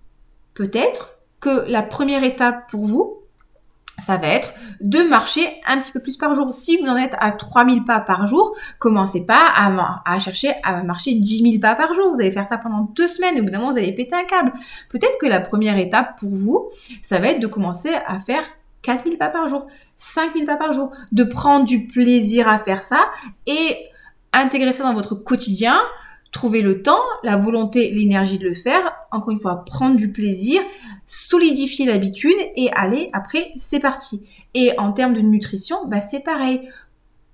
Peut-être 0.55 1.19
que 1.41 1.65
la 1.69 1.83
première 1.83 2.23
étape 2.23 2.71
pour 2.71 2.85
vous, 2.85 3.20
ça 4.01 4.17
va 4.17 4.29
être 4.29 4.55
de 4.81 5.01
marcher 5.03 5.47
un 5.67 5.79
petit 5.79 5.93
peu 5.93 6.01
plus 6.01 6.17
par 6.17 6.35
jour. 6.35 6.53
Si 6.53 6.77
vous 6.79 6.89
en 6.89 6.97
êtes 6.97 7.15
à 7.21 7.33
3000 7.33 7.85
pas 7.85 8.01
par 8.01 8.27
jour, 8.27 8.57
commencez 8.79 9.25
pas 9.25 9.53
à, 9.55 10.19
chercher 10.19 10.53
à 10.63 10.83
marcher 10.83 11.15
10 11.15 11.43
000 11.43 11.61
pas 11.61 11.75
par 11.75 11.93
jour. 11.93 12.13
Vous 12.13 12.21
allez 12.21 12.31
faire 12.31 12.47
ça 12.47 12.59
pendant 12.59 12.91
deux 12.95 13.09
semaines 13.09 13.37
et 13.37 13.41
au 13.41 13.45
bout 13.45 13.51
d'un 13.51 13.59
moment, 13.59 13.73
vous 13.73 13.79
allez 13.79 13.95
péter 13.95 14.15
un 14.15 14.25
câble. 14.25 14.53
Peut-être 14.89 15.19
que 15.21 15.27
la 15.27 15.41
première 15.41 15.79
étape 15.79 16.19
pour 16.19 16.35
vous, 16.35 16.71
ça 17.03 17.19
va 17.19 17.29
être 17.29 17.41
de 17.41 17.47
commencer 17.47 17.91
à 18.07 18.19
faire 18.19 18.43
4000 18.83 19.19
pas 19.19 19.29
par 19.29 19.49
jour, 19.49 19.67
5000 19.97 20.47
pas 20.47 20.57
par 20.57 20.73
jour, 20.73 20.93
de 21.13 21.25
prendre 21.25 21.67
du 21.67 21.87
plaisir 21.87 22.49
à 22.49 22.59
faire 22.59 22.83
ça 22.83 23.11
et 23.47 23.77
intégrer 24.33 24.73
ça 24.73 24.85
dans 24.85 24.95
votre 24.95 25.15
quotidien, 25.15 25.79
trouver 26.33 26.63
le 26.63 26.83
temps, 26.83 27.03
la 27.23 27.37
volonté, 27.37 27.91
l'énergie 27.91 28.39
de 28.39 28.49
le 28.49 28.55
faire, 28.55 28.93
encore 29.11 29.31
une 29.31 29.41
fois, 29.41 29.65
prendre 29.65 29.97
du 29.97 30.13
plaisir, 30.13 30.63
solidifier 31.13 31.87
l'habitude 31.87 32.37
et 32.55 32.71
aller 32.73 33.11
après, 33.13 33.51
c'est 33.57 33.81
parti. 33.81 34.29
Et 34.55 34.71
en 34.79 34.93
termes 34.93 35.13
de 35.13 35.21
nutrition, 35.21 35.89
bah, 35.89 36.01
c'est 36.01 36.21
pareil. 36.21 36.69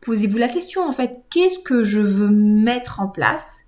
Posez-vous 0.00 0.38
la 0.38 0.48
question 0.48 0.82
en 0.82 0.94
fait, 0.94 1.20
qu'est-ce 1.28 1.58
que 1.58 1.84
je 1.84 2.00
veux 2.00 2.30
mettre 2.30 3.00
en 3.00 3.08
place 3.08 3.64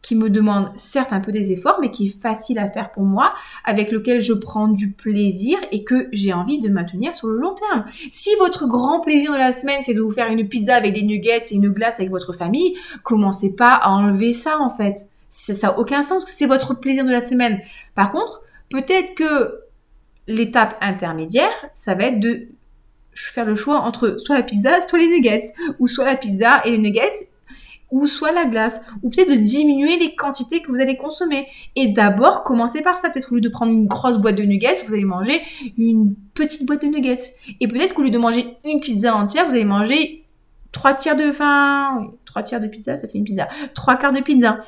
qui 0.00 0.16
me 0.16 0.30
demande 0.30 0.70
certes 0.74 1.12
un 1.12 1.20
peu 1.20 1.32
des 1.32 1.52
efforts, 1.52 1.78
mais 1.82 1.90
qui 1.90 2.06
est 2.06 2.20
facile 2.20 2.58
à 2.58 2.70
faire 2.70 2.92
pour 2.92 3.02
moi, 3.02 3.34
avec 3.64 3.92
lequel 3.92 4.22
je 4.22 4.32
prends 4.32 4.68
du 4.68 4.92
plaisir 4.92 5.58
et 5.70 5.84
que 5.84 6.08
j'ai 6.12 6.32
envie 6.32 6.58
de 6.58 6.70
maintenir 6.70 7.14
sur 7.14 7.28
le 7.28 7.38
long 7.38 7.54
terme? 7.54 7.84
Si 8.10 8.30
votre 8.38 8.66
grand 8.66 9.00
plaisir 9.00 9.32
de 9.32 9.38
la 9.38 9.52
semaine, 9.52 9.82
c'est 9.82 9.94
de 9.94 10.00
vous 10.00 10.10
faire 10.10 10.32
une 10.32 10.48
pizza 10.48 10.74
avec 10.74 10.94
des 10.94 11.02
nuggets 11.02 11.44
et 11.50 11.54
une 11.54 11.68
glace 11.68 12.00
avec 12.00 12.10
votre 12.10 12.32
famille, 12.32 12.74
commencez 13.02 13.54
pas 13.54 13.74
à 13.74 13.90
enlever 13.90 14.32
ça 14.32 14.58
en 14.58 14.70
fait. 14.70 15.10
Ça 15.28 15.68
n'a 15.68 15.78
aucun 15.78 16.02
sens, 16.02 16.24
c'est 16.26 16.46
votre 16.46 16.72
plaisir 16.80 17.04
de 17.04 17.10
la 17.10 17.20
semaine. 17.20 17.60
Par 17.94 18.10
contre, 18.10 18.41
peut-être 18.72 19.14
que 19.14 19.60
l'étape 20.26 20.76
intermédiaire, 20.80 21.52
ça 21.74 21.94
va 21.94 22.04
être 22.04 22.20
de 22.20 22.48
faire 23.14 23.44
le 23.44 23.54
choix 23.54 23.80
entre 23.80 24.16
soit 24.18 24.36
la 24.36 24.42
pizza, 24.42 24.80
soit 24.80 24.98
les 24.98 25.08
nuggets, 25.08 25.52
ou 25.78 25.86
soit 25.86 26.04
la 26.04 26.16
pizza 26.16 26.62
et 26.64 26.70
les 26.70 26.78
nuggets, 26.78 27.28
ou 27.90 28.06
soit 28.06 28.32
la 28.32 28.46
glace, 28.46 28.80
ou 29.02 29.10
peut-être 29.10 29.30
de 29.30 29.36
diminuer 29.36 29.98
les 29.98 30.14
quantités 30.14 30.62
que 30.62 30.70
vous 30.70 30.80
allez 30.80 30.96
consommer. 30.96 31.46
Et 31.76 31.88
d'abord, 31.88 32.42
commencez 32.42 32.80
par 32.80 32.96
ça. 32.96 33.10
Peut-être 33.10 33.30
au 33.30 33.34
lieu 33.34 33.42
de 33.42 33.50
prendre 33.50 33.70
une 33.70 33.86
grosse 33.86 34.16
boîte 34.16 34.36
de 34.36 34.44
nuggets, 34.44 34.82
vous 34.86 34.94
allez 34.94 35.04
manger 35.04 35.42
une 35.76 36.16
petite 36.32 36.64
boîte 36.64 36.82
de 36.82 36.86
nuggets. 36.86 37.34
Et 37.60 37.68
peut-être 37.68 37.92
qu'au 37.92 38.02
lieu 38.02 38.10
de 38.10 38.18
manger 38.18 38.56
une 38.64 38.80
pizza 38.80 39.14
entière, 39.14 39.46
vous 39.46 39.54
allez 39.54 39.66
manger 39.66 40.24
trois 40.72 40.94
tiers 40.94 41.16
de 41.16 41.32
faim, 41.32 42.12
trois 42.24 42.42
tiers 42.42 42.60
de 42.60 42.66
pizza, 42.66 42.96
ça 42.96 43.06
fait 43.06 43.18
une 43.18 43.24
pizza, 43.24 43.46
trois 43.74 43.96
quarts 43.96 44.14
de 44.14 44.20
pizza. 44.20 44.58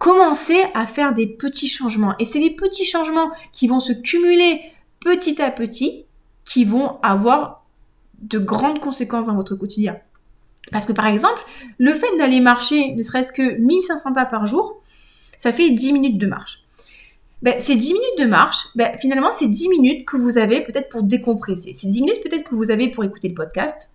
Commencez 0.00 0.64
à 0.72 0.86
faire 0.86 1.12
des 1.12 1.26
petits 1.26 1.68
changements. 1.68 2.14
Et 2.18 2.24
c'est 2.24 2.38
les 2.38 2.48
petits 2.56 2.86
changements 2.86 3.30
qui 3.52 3.68
vont 3.68 3.80
se 3.80 3.92
cumuler 3.92 4.62
petit 4.98 5.42
à 5.42 5.50
petit 5.50 6.06
qui 6.46 6.64
vont 6.64 6.98
avoir 7.02 7.66
de 8.22 8.38
grandes 8.38 8.80
conséquences 8.80 9.26
dans 9.26 9.34
votre 9.34 9.56
quotidien. 9.56 9.98
Parce 10.72 10.86
que 10.86 10.94
par 10.94 11.06
exemple, 11.06 11.42
le 11.76 11.92
fait 11.92 12.16
d'aller 12.16 12.40
marcher 12.40 12.94
ne 12.94 13.02
serait-ce 13.02 13.30
que 13.30 13.58
1500 13.58 14.14
pas 14.14 14.24
par 14.24 14.46
jour, 14.46 14.80
ça 15.36 15.52
fait 15.52 15.68
10 15.68 15.92
minutes 15.92 16.16
de 16.16 16.26
marche. 16.26 16.62
Ben, 17.42 17.58
ces 17.58 17.76
10 17.76 17.92
minutes 17.92 18.18
de 18.20 18.24
marche, 18.24 18.68
ben, 18.76 18.96
finalement, 18.98 19.32
c'est 19.32 19.48
10 19.48 19.68
minutes 19.68 20.06
que 20.06 20.16
vous 20.16 20.38
avez 20.38 20.62
peut-être 20.62 20.88
pour 20.88 21.02
décompresser. 21.02 21.74
C'est 21.74 21.88
10 21.88 22.00
minutes 22.00 22.22
peut-être 22.22 22.44
que 22.44 22.54
vous 22.54 22.70
avez 22.70 22.88
pour 22.88 23.04
écouter 23.04 23.28
le 23.28 23.34
podcast, 23.34 23.92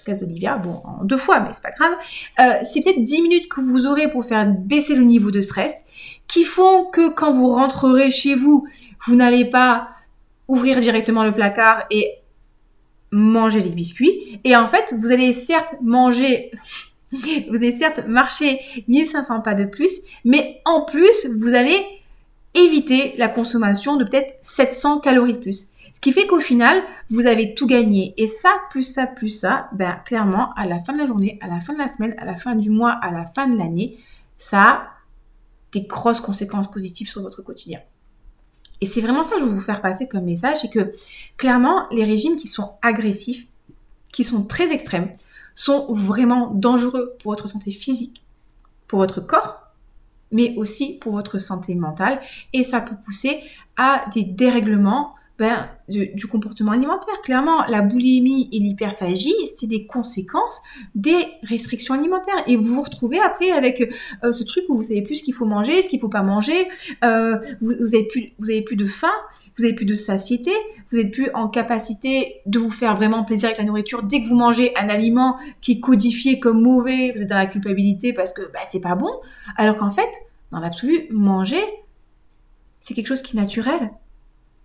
podcast 0.00 0.20
d'Olivia, 0.20 0.56
bon, 0.56 0.82
deux 1.04 1.16
fois, 1.16 1.40
mais 1.40 1.50
c'est 1.52 1.62
pas 1.62 1.70
grave. 1.70 1.92
Euh, 2.40 2.62
c'est 2.62 2.82
peut-être 2.82 3.02
10 3.02 3.22
minutes 3.22 3.48
que 3.48 3.60
vous 3.60 3.86
aurez 3.86 4.10
pour 4.10 4.24
faire 4.24 4.46
baisser 4.46 4.94
le 4.94 5.02
niveau 5.02 5.30
de 5.30 5.40
stress, 5.40 5.84
qui 6.26 6.44
font 6.44 6.86
que 6.86 7.08
quand 7.08 7.32
vous 7.32 7.48
rentrerez 7.48 8.10
chez 8.10 8.34
vous, 8.34 8.66
vous 9.06 9.16
n'allez 9.16 9.44
pas 9.44 9.88
ouvrir 10.48 10.78
directement 10.80 11.24
le 11.24 11.32
placard 11.32 11.84
et 11.90 12.14
manger 13.12 13.60
les 13.60 13.70
biscuits. 13.70 14.40
Et 14.44 14.56
en 14.56 14.68
fait, 14.68 14.94
vous 14.96 15.12
allez 15.12 15.32
certes 15.32 15.74
manger, 15.82 16.50
vous 17.12 17.56
allez 17.56 17.72
certes 17.72 18.06
marcher 18.06 18.60
1500 18.88 19.40
pas 19.42 19.54
de 19.54 19.64
plus, 19.64 19.92
mais 20.24 20.60
en 20.64 20.82
plus, 20.82 21.26
vous 21.40 21.54
allez 21.54 21.84
éviter 22.54 23.14
la 23.16 23.28
consommation 23.28 23.96
de 23.96 24.04
peut-être 24.04 24.34
700 24.40 25.00
calories 25.00 25.34
de 25.34 25.38
plus. 25.38 25.68
Ce 25.92 26.00
qui 26.00 26.12
fait 26.12 26.26
qu'au 26.26 26.40
final, 26.40 26.82
vous 27.08 27.26
avez 27.26 27.54
tout 27.54 27.66
gagné. 27.66 28.14
Et 28.16 28.26
ça, 28.26 28.50
plus 28.70 28.82
ça, 28.82 29.06
plus 29.06 29.30
ça, 29.30 29.68
ben, 29.72 30.00
clairement, 30.04 30.52
à 30.54 30.66
la 30.66 30.78
fin 30.78 30.92
de 30.92 30.98
la 30.98 31.06
journée, 31.06 31.38
à 31.42 31.48
la 31.48 31.60
fin 31.60 31.72
de 31.72 31.78
la 31.78 31.88
semaine, 31.88 32.14
à 32.18 32.24
la 32.24 32.36
fin 32.36 32.54
du 32.54 32.70
mois, 32.70 32.92
à 33.02 33.10
la 33.10 33.24
fin 33.26 33.48
de 33.48 33.56
l'année, 33.56 33.98
ça 34.36 34.62
a 34.62 34.88
des 35.72 35.82
grosses 35.82 36.20
conséquences 36.20 36.70
positives 36.70 37.08
sur 37.08 37.22
votre 37.22 37.42
quotidien. 37.42 37.80
Et 38.80 38.86
c'est 38.86 39.00
vraiment 39.00 39.22
ça 39.22 39.34
que 39.34 39.40
je 39.40 39.46
veux 39.46 39.52
vous 39.54 39.60
faire 39.60 39.82
passer 39.82 40.08
comme 40.08 40.24
message, 40.24 40.56
c'est 40.62 40.70
que 40.70 40.92
clairement, 41.36 41.86
les 41.90 42.04
régimes 42.04 42.36
qui 42.36 42.48
sont 42.48 42.72
agressifs, 42.82 43.46
qui 44.12 44.24
sont 44.24 44.44
très 44.44 44.72
extrêmes, 44.72 45.12
sont 45.54 45.92
vraiment 45.92 46.48
dangereux 46.48 47.12
pour 47.20 47.32
votre 47.32 47.48
santé 47.48 47.70
physique, 47.70 48.22
pour 48.88 49.00
votre 49.00 49.20
corps, 49.20 49.70
mais 50.32 50.54
aussi 50.56 50.94
pour 50.98 51.12
votre 51.12 51.38
santé 51.38 51.74
mentale. 51.74 52.20
Et 52.52 52.62
ça 52.62 52.80
peut 52.80 52.96
pousser 53.04 53.40
à 53.76 54.04
des 54.14 54.24
dérèglements 54.24 55.14
ben, 55.40 55.70
du 55.88 56.26
comportement 56.26 56.72
alimentaire. 56.72 57.18
Clairement, 57.22 57.64
la 57.66 57.80
boulimie 57.80 58.50
et 58.52 58.58
l'hyperphagie, 58.58 59.34
c'est 59.46 59.66
des 59.66 59.86
conséquences 59.86 60.60
des 60.94 61.16
restrictions 61.42 61.94
alimentaires. 61.94 62.44
Et 62.46 62.56
vous 62.56 62.74
vous 62.74 62.82
retrouvez 62.82 63.18
après 63.18 63.50
avec 63.50 63.90
euh, 64.22 64.32
ce 64.32 64.44
truc 64.44 64.64
où 64.68 64.74
vous 64.74 64.82
savez 64.82 65.00
plus 65.00 65.16
ce 65.16 65.24
qu'il 65.24 65.32
faut 65.32 65.46
manger, 65.46 65.80
ce 65.80 65.88
qu'il 65.88 65.98
faut 65.98 66.10
pas 66.10 66.20
manger. 66.20 66.68
Euh, 67.04 67.38
vous, 67.62 67.72
vous 67.78 68.50
avez 68.50 68.60
plus 68.60 68.76
de 68.76 68.86
faim, 68.86 69.14
vous 69.56 69.64
avez 69.64 69.72
plus 69.72 69.86
de 69.86 69.94
satiété, 69.94 70.50
vous 70.92 70.98
êtes 70.98 71.10
plus 71.10 71.30
en 71.32 71.48
capacité 71.48 72.42
de 72.44 72.58
vous 72.58 72.70
faire 72.70 72.94
vraiment 72.94 73.24
plaisir 73.24 73.46
avec 73.46 73.56
la 73.56 73.64
nourriture. 73.64 74.02
Dès 74.02 74.20
que 74.20 74.26
vous 74.26 74.36
mangez 74.36 74.76
un 74.76 74.90
aliment 74.90 75.38
qui 75.62 75.72
est 75.72 75.80
codifié 75.80 76.38
comme 76.38 76.60
mauvais, 76.60 77.12
vous 77.16 77.22
êtes 77.22 77.30
dans 77.30 77.36
la 77.36 77.46
culpabilité 77.46 78.12
parce 78.12 78.34
que 78.34 78.42
bah, 78.52 78.60
c'est 78.68 78.80
pas 78.80 78.94
bon. 78.94 79.10
Alors 79.56 79.78
qu'en 79.78 79.90
fait, 79.90 80.10
dans 80.50 80.60
l'absolu, 80.60 81.06
manger, 81.10 81.64
c'est 82.78 82.92
quelque 82.92 83.06
chose 83.06 83.22
qui 83.22 83.38
est 83.38 83.40
naturel 83.40 83.90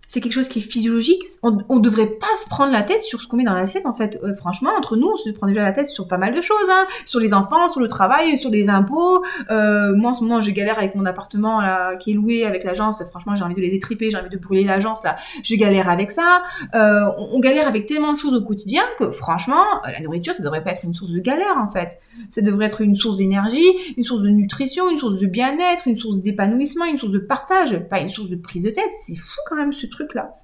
c'est 0.08 0.20
quelque 0.20 0.32
chose 0.32 0.48
qui 0.48 0.60
est 0.60 0.62
physiologique. 0.62 1.22
On 1.42 1.50
ne 1.52 1.80
devrait 1.80 2.06
pas 2.06 2.26
se 2.40 2.48
prendre 2.48 2.72
la 2.72 2.82
tête 2.82 3.00
sur 3.02 3.20
ce 3.20 3.26
qu'on 3.26 3.36
met 3.36 3.44
dans 3.44 3.54
l'assiette, 3.54 3.86
en 3.86 3.94
fait. 3.94 4.18
Euh, 4.22 4.34
franchement, 4.34 4.70
entre 4.78 4.96
nous, 4.96 5.08
on 5.08 5.16
se 5.16 5.28
prend 5.30 5.46
déjà 5.46 5.62
la 5.62 5.72
tête 5.72 5.88
sur 5.88 6.06
pas 6.06 6.18
mal 6.18 6.34
de 6.34 6.40
choses, 6.40 6.70
hein. 6.70 6.86
Sur 7.04 7.18
les 7.18 7.34
enfants, 7.34 7.68
sur 7.68 7.80
le 7.80 7.88
travail, 7.88 8.38
sur 8.38 8.50
les 8.50 8.68
impôts. 8.68 9.24
Euh, 9.50 9.94
moi, 9.96 10.10
en 10.10 10.14
ce 10.14 10.22
moment, 10.22 10.40
je 10.40 10.50
galère 10.52 10.78
avec 10.78 10.94
mon 10.94 11.04
appartement 11.06 11.60
là, 11.60 11.96
qui 11.96 12.12
est 12.12 12.14
loué 12.14 12.44
avec 12.44 12.62
l'agence. 12.62 13.02
Franchement, 13.10 13.34
j'ai 13.34 13.42
envie 13.42 13.54
de 13.54 13.60
les 13.60 13.74
étriper, 13.74 14.10
j'ai 14.10 14.18
envie 14.18 14.30
de 14.30 14.38
brûler 14.38 14.64
l'agence 14.64 15.02
là. 15.02 15.16
Je 15.42 15.56
galère 15.56 15.88
avec 15.88 16.12
ça. 16.12 16.42
Euh, 16.74 17.00
on, 17.32 17.40
galère 17.40 17.66
avec 17.66 17.86
tellement 17.86 18.12
de 18.12 18.18
choses 18.18 18.34
au 18.34 18.42
quotidien 18.42 18.82
que, 18.98 19.10
franchement, 19.10 19.64
la 19.84 20.00
nourriture, 20.00 20.34
ça 20.34 20.42
devrait 20.42 20.62
pas 20.62 20.70
être 20.70 20.84
une 20.84 20.94
source 20.94 21.10
de 21.10 21.20
galère, 21.20 21.58
en 21.58 21.70
fait. 21.70 21.98
Ça 22.30 22.42
devrait 22.42 22.66
être 22.66 22.80
une 22.80 22.94
source 22.94 23.16
d'énergie, 23.16 23.72
une 23.96 24.04
source 24.04 24.22
de 24.22 24.28
nutrition, 24.28 24.88
une 24.88 24.98
source 24.98 25.18
de 25.18 25.26
bien-être, 25.26 25.86
une 25.86 25.98
source 25.98 26.18
d'épanouissement, 26.18 26.84
une 26.84 26.96
source 26.96 27.12
de 27.12 27.18
partage, 27.18 27.78
pas 27.90 28.00
une 28.00 28.08
source 28.08 28.28
de 28.28 28.36
prise 28.36 28.64
de 28.64 28.70
tête. 28.70 28.90
C'est 28.92 29.16
fou 29.16 29.40
quand 29.48 29.56
même 29.56 29.72
ce 29.72 29.86
truc 29.86 29.95
truc-là. 29.96 30.36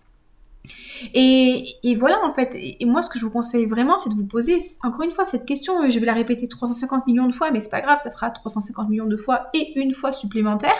Et, 1.14 1.94
voilà 1.96 2.20
en 2.24 2.32
fait, 2.32 2.54
et 2.54 2.84
moi 2.84 3.02
ce 3.02 3.10
que 3.10 3.18
je 3.18 3.24
vous 3.24 3.32
conseille 3.32 3.66
vraiment 3.66 3.98
c'est 3.98 4.10
de 4.10 4.14
vous 4.14 4.26
poser 4.26 4.58
encore 4.84 5.02
une 5.02 5.10
fois 5.10 5.24
cette 5.24 5.44
question, 5.44 5.90
je 5.90 5.98
vais 5.98 6.06
la 6.06 6.14
répéter 6.14 6.46
350 6.46 7.06
millions 7.08 7.26
de 7.26 7.34
fois 7.34 7.50
mais 7.50 7.58
c'est 7.58 7.70
pas 7.70 7.80
grave, 7.80 7.98
ça 8.00 8.12
fera 8.12 8.30
350 8.30 8.88
millions 8.88 9.06
de 9.06 9.16
fois 9.16 9.48
et 9.54 9.76
une 9.78 9.92
fois 9.92 10.12
supplémentaire. 10.12 10.76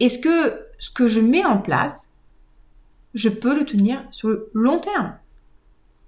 Est-ce 0.00 0.18
que 0.18 0.60
ce 0.78 0.90
que 0.90 1.06
je 1.06 1.20
mets 1.20 1.44
en 1.44 1.58
place, 1.58 2.12
je 3.14 3.28
peux 3.28 3.56
le 3.56 3.64
tenir 3.64 4.04
sur 4.10 4.30
le 4.30 4.50
long 4.52 4.80
terme? 4.80 5.14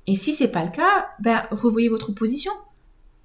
Et 0.08 0.16
si 0.16 0.32
c'est 0.32 0.50
pas 0.50 0.64
le 0.64 0.70
cas, 0.70 1.06
ben 1.20 1.44
revoyez 1.52 1.88
votre 1.88 2.10
position 2.12 2.52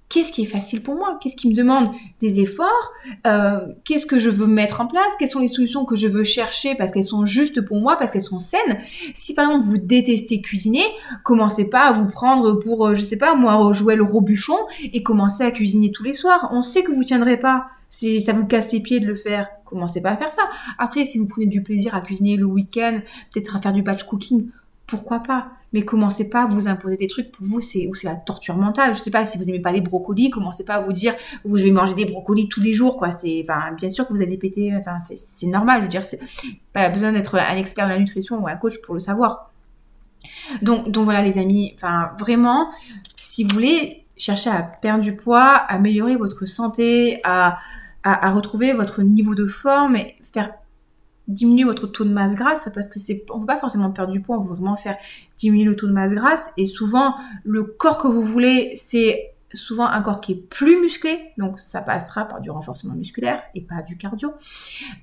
qu'est-ce 0.09 0.31
qui 0.31 0.43
est 0.43 0.47
facile 0.47 0.81
pour 0.81 0.95
moi, 0.95 1.17
qu'est-ce 1.21 1.35
qui 1.35 1.49
me 1.49 1.55
demande 1.55 1.89
des 2.19 2.39
efforts, 2.39 2.93
euh, 3.25 3.65
qu'est-ce 3.83 4.05
que 4.05 4.17
je 4.17 4.29
veux 4.29 4.47
mettre 4.47 4.81
en 4.81 4.87
place, 4.87 5.13
quelles 5.17 5.27
sont 5.27 5.39
les 5.39 5.47
solutions 5.47 5.85
que 5.85 5.95
je 5.95 6.07
veux 6.07 6.23
chercher 6.23 6.75
parce 6.75 6.91
qu'elles 6.91 7.03
sont 7.03 7.25
justes 7.25 7.61
pour 7.61 7.79
moi, 7.79 7.97
parce 7.97 8.11
qu'elles 8.11 8.21
sont 8.21 8.39
saines? 8.39 8.79
Si 9.13 9.33
par 9.33 9.45
exemple 9.45 9.65
vous 9.65 9.77
détestez 9.77 10.41
cuisiner, 10.41 10.85
commencez 11.23 11.69
pas 11.69 11.87
à 11.87 11.91
vous 11.93 12.05
prendre 12.05 12.53
pour, 12.53 12.87
euh, 12.87 12.95
je 12.95 13.03
sais 13.03 13.17
pas, 13.17 13.35
moi, 13.35 13.71
jouer 13.73 13.95
le 13.95 14.03
robuchon 14.03 14.57
et 14.93 15.03
commencez 15.03 15.43
à 15.43 15.51
cuisiner 15.51 15.91
tous 15.91 16.03
les 16.03 16.13
soirs. 16.13 16.49
On 16.51 16.61
sait 16.61 16.83
que 16.83 16.91
vous 16.91 17.03
tiendrez 17.03 17.37
pas. 17.39 17.67
Si 17.89 18.19
ça 18.19 18.33
vous 18.33 18.45
casse 18.45 18.71
les 18.73 18.81
pieds 18.81 18.99
de 18.99 19.05
le 19.05 19.15
faire, 19.15 19.47
commencez 19.63 20.01
pas 20.01 20.11
à 20.11 20.17
faire 20.17 20.31
ça. 20.31 20.41
Après, 20.77 21.05
si 21.05 21.17
vous 21.17 21.27
prenez 21.27 21.45
du 21.45 21.63
plaisir 21.63 21.95
à 21.95 22.01
cuisiner 22.01 22.35
le 22.35 22.45
week-end, 22.45 22.99
peut-être 23.31 23.55
à 23.55 23.61
faire 23.61 23.73
du 23.73 23.83
batch 23.83 24.03
cooking, 24.03 24.49
pourquoi 24.87 25.19
pas? 25.21 25.47
Mais 25.73 25.81
commencez 25.81 26.29
pas 26.29 26.43
à 26.43 26.47
vous 26.47 26.67
imposer 26.69 26.95
des 26.95 27.07
trucs. 27.07 27.31
Pour 27.31 27.45
vous 27.45 27.59
c'est 27.59 27.89
c'est 27.95 28.07
la 28.07 28.15
torture 28.15 28.55
mentale. 28.55 28.95
Je 28.95 29.01
sais 29.01 29.11
pas 29.11 29.25
si 29.25 29.37
vous 29.37 29.49
aimez 29.49 29.59
pas 29.59 29.71
les 29.71 29.81
brocolis 29.81 30.29
commencez 30.29 30.63
pas 30.63 30.75
à 30.75 30.81
vous 30.81 30.93
dire 30.93 31.13
je 31.43 31.63
vais 31.63 31.71
manger 31.71 31.95
des 31.95 32.05
brocolis 32.05 32.47
tous 32.47 32.61
les 32.61 32.73
jours 32.73 32.97
quoi. 32.97 33.11
C'est 33.11 33.45
bien 33.77 33.89
sûr 33.89 34.07
que 34.07 34.13
vous 34.13 34.21
allez 34.21 34.37
péter 34.37 34.73
c'est 35.15 35.47
normal. 35.47 35.79
Je 35.79 35.83
veux 35.83 35.89
dire 35.89 36.03
c'est 36.03 36.19
pas 36.71 36.87
besoin 36.89 37.11
d'être 37.11 37.35
un 37.35 37.57
expert 37.57 37.87
de 37.87 37.91
la 37.91 37.99
nutrition 37.99 38.41
ou 38.41 38.47
un 38.47 38.55
coach 38.55 38.79
pour 38.81 38.93
le 38.93 39.01
savoir. 39.01 39.51
Donc 40.61 40.89
donc 40.91 41.03
voilà 41.03 41.21
les 41.21 41.37
amis. 41.37 41.73
Enfin 41.75 42.11
vraiment 42.19 42.69
si 43.17 43.43
vous 43.43 43.53
voulez 43.53 44.05
chercher 44.15 44.49
à 44.49 44.61
perdre 44.61 45.03
du 45.03 45.15
poids 45.15 45.55
améliorer 45.55 46.15
votre 46.15 46.45
santé 46.45 47.19
à 47.23 47.59
retrouver 48.03 48.71
votre 48.71 49.01
niveau 49.01 49.35
de 49.35 49.47
forme 49.47 49.97
et 49.97 50.15
faire 50.31 50.53
diminuer 51.27 51.63
votre 51.63 51.87
taux 51.87 52.05
de 52.05 52.13
masse 52.13 52.35
grasse 52.35 52.69
parce 52.73 52.87
que 52.87 52.99
c'est 52.99 53.25
pas 53.47 53.57
forcément 53.57 53.89
perdre 53.91 54.11
du 54.11 54.21
poids 54.21 54.37
on 54.37 54.41
veut 54.41 54.53
vraiment 54.53 54.75
faire 54.75 54.97
diminuer 55.37 55.65
le 55.65 55.75
taux 55.75 55.87
de 55.87 55.93
masse 55.93 56.13
grasse 56.13 56.51
et 56.57 56.65
souvent 56.65 57.15
le 57.43 57.63
corps 57.63 57.97
que 57.97 58.07
vous 58.07 58.23
voulez 58.23 58.73
c'est 58.75 59.33
souvent 59.53 59.85
un 59.85 60.01
corps 60.01 60.21
qui 60.21 60.33
est 60.33 60.49
plus 60.49 60.79
musclé 60.79 61.31
donc 61.37 61.59
ça 61.59 61.81
passera 61.81 62.25
par 62.25 62.41
du 62.41 62.51
renforcement 62.51 62.93
musculaire 62.93 63.41
et 63.55 63.61
pas 63.61 63.81
du 63.81 63.97
cardio. 63.97 64.33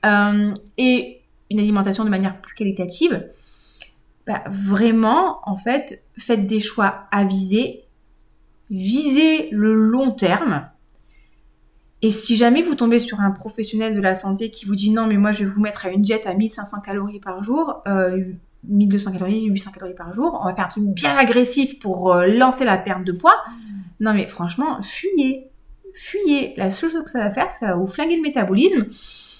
Euh, 0.05 0.53
et 0.79 1.21
une 1.51 1.59
alimentation 1.59 2.05
de 2.05 2.11
manière 2.11 2.41
plus 2.41 2.55
qualitative 2.55 3.29
bah, 4.27 4.45
vraiment 4.49 5.41
en 5.45 5.57
fait 5.57 6.05
faites 6.17 6.47
des 6.47 6.61
choix 6.61 7.07
avisés. 7.11 7.85
Visez 8.71 9.51
le 9.51 9.75
long 9.75 10.13
terme 10.13 10.69
et 12.03 12.11
si 12.11 12.37
jamais 12.37 12.63
vous 12.63 12.75
tombez 12.75 12.99
sur 12.99 13.21
un 13.21 13.31
professionnel 13.31 13.95
de 13.95 14.01
la 14.01 14.17
santé 14.17 14.51
qui 14.51 14.67
vous 14.67 14.75
dit 14.75 14.91
non, 14.91 15.07
mais 15.07 15.17
moi 15.17 15.31
je 15.31 15.41
vais 15.41 15.51
vous 15.51 15.61
mettre 15.61 15.87
à 15.87 15.91
une 15.91 16.03
diète 16.03 16.27
à 16.27 16.35
1500 16.35 16.81
calories 16.81 17.21
par 17.21 17.43
jour, 17.45 17.83
euh, 17.87 18.25
1200 18.65 19.13
calories, 19.13 19.45
800 19.45 19.71
calories 19.71 19.95
par 19.95 20.13
jour, 20.13 20.41
on 20.43 20.47
va 20.47 20.55
faire 20.55 20.65
un 20.65 20.69
truc 20.69 20.85
bien 20.85 21.17
agressif 21.17 21.79
pour 21.79 22.13
euh, 22.13 22.27
lancer 22.27 22.65
la 22.65 22.77
perte 22.77 23.05
de 23.05 23.13
poids. 23.13 23.37
Non, 24.01 24.15
mais 24.15 24.27
franchement, 24.27 24.83
fuyez. 24.83 25.49
Fuyez. 25.95 26.55
La 26.57 26.73
seule 26.73 26.91
chose 26.91 27.05
que 27.05 27.11
ça 27.11 27.21
va 27.21 27.31
faire, 27.31 27.49
ça 27.49 27.69
va 27.69 27.75
vous 27.77 27.87
flinguer 27.87 28.17
le 28.17 28.23
métabolisme. 28.23 28.87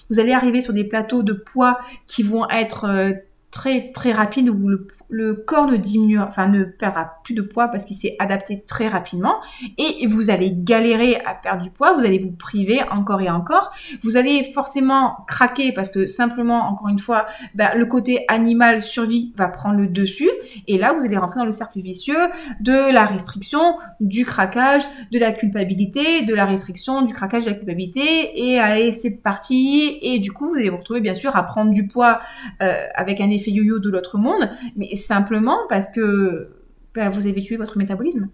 Vous 0.09 0.19
allez 0.21 0.31
arriver 0.31 0.61
sur 0.61 0.73
des 0.73 0.85
plateaux 0.85 1.21
de 1.21 1.33
poids 1.33 1.79
qui 2.07 2.23
vont 2.23 2.49
être 2.49 2.85
euh, 2.85 3.11
très 3.53 3.91
très 3.91 4.11
rapide 4.11 4.49
où 4.49 4.67
le, 5.09 5.33
corps 5.35 5.67
ne 5.67 5.77
diminue, 5.77 6.19
enfin 6.19 6.47
ne 6.47 6.63
perdra 6.63 7.19
plus 7.23 7.35
de 7.35 7.43
poids 7.43 7.67
parce 7.67 7.85
qu'il 7.85 7.95
s'est 7.95 8.15
adapté 8.19 8.63
très 8.65 8.87
rapidement. 8.87 9.35
Et 9.77 10.07
vous 10.07 10.31
allez 10.31 10.51
galérer 10.51 11.17
à 11.17 11.35
perdre 11.35 11.61
du 11.61 11.69
poids, 11.69 11.93
vous 11.93 12.03
allez 12.03 12.17
vous 12.17 12.31
priver 12.31 12.81
encore 12.89 13.21
et 13.21 13.29
encore, 13.29 13.71
vous 14.03 14.17
allez 14.17 14.43
forcément 14.43 15.17
craquer 15.27 15.71
parce 15.71 15.89
que 15.89 16.07
simplement 16.07 16.63
encore 16.63 16.89
une 16.89 16.97
fois 16.97 17.27
bah, 17.53 17.75
le 17.75 17.85
côté 17.85 18.25
animal 18.27 18.81
survie 18.81 19.33
va 19.37 19.47
prendre 19.47 19.79
le 19.79 19.87
dessus. 19.87 20.29
Et 20.67 20.79
là 20.79 20.93
vous 20.93 21.05
allez 21.05 21.17
rentrer 21.17 21.39
dans 21.39 21.45
le 21.45 21.51
cercle 21.51 21.79
vicieux 21.79 22.29
de 22.59 22.91
la 22.91 23.05
restriction, 23.05 23.77
du 23.99 24.25
craquage, 24.25 24.81
de 25.11 25.19
la 25.19 25.31
culpabilité, 25.31 26.23
de 26.23 26.33
la 26.33 26.45
restriction, 26.45 27.03
du 27.03 27.13
craquage, 27.13 27.45
de 27.45 27.51
la 27.51 27.55
culpabilité. 27.55 28.01
Et 28.33 28.59
allez 28.59 28.91
c'est 28.91 29.21
parti. 29.21 29.99
Et 30.01 30.17
du 30.17 30.31
coup 30.31 30.49
vous 30.49 30.55
allez 30.55 30.71
vous 30.71 30.77
retrouver 30.77 31.01
bien 31.01 31.13
sûr 31.13 31.35
à 31.35 31.43
prendre 31.43 31.69
du 31.69 31.87
poids 31.87 32.19
euh, 32.63 32.87
avec 32.95 33.21
un 33.21 33.29
effet 33.29 33.42
fait 33.43 33.51
yo-yo 33.51 33.79
de 33.79 33.89
l'autre 33.89 34.17
monde, 34.17 34.49
mais 34.75 34.95
simplement 34.95 35.57
parce 35.69 35.89
que 35.89 36.49
bah, 36.95 37.09
vous 37.09 37.27
avez 37.27 37.41
tué 37.41 37.57
votre 37.57 37.77
métabolisme. 37.77 38.29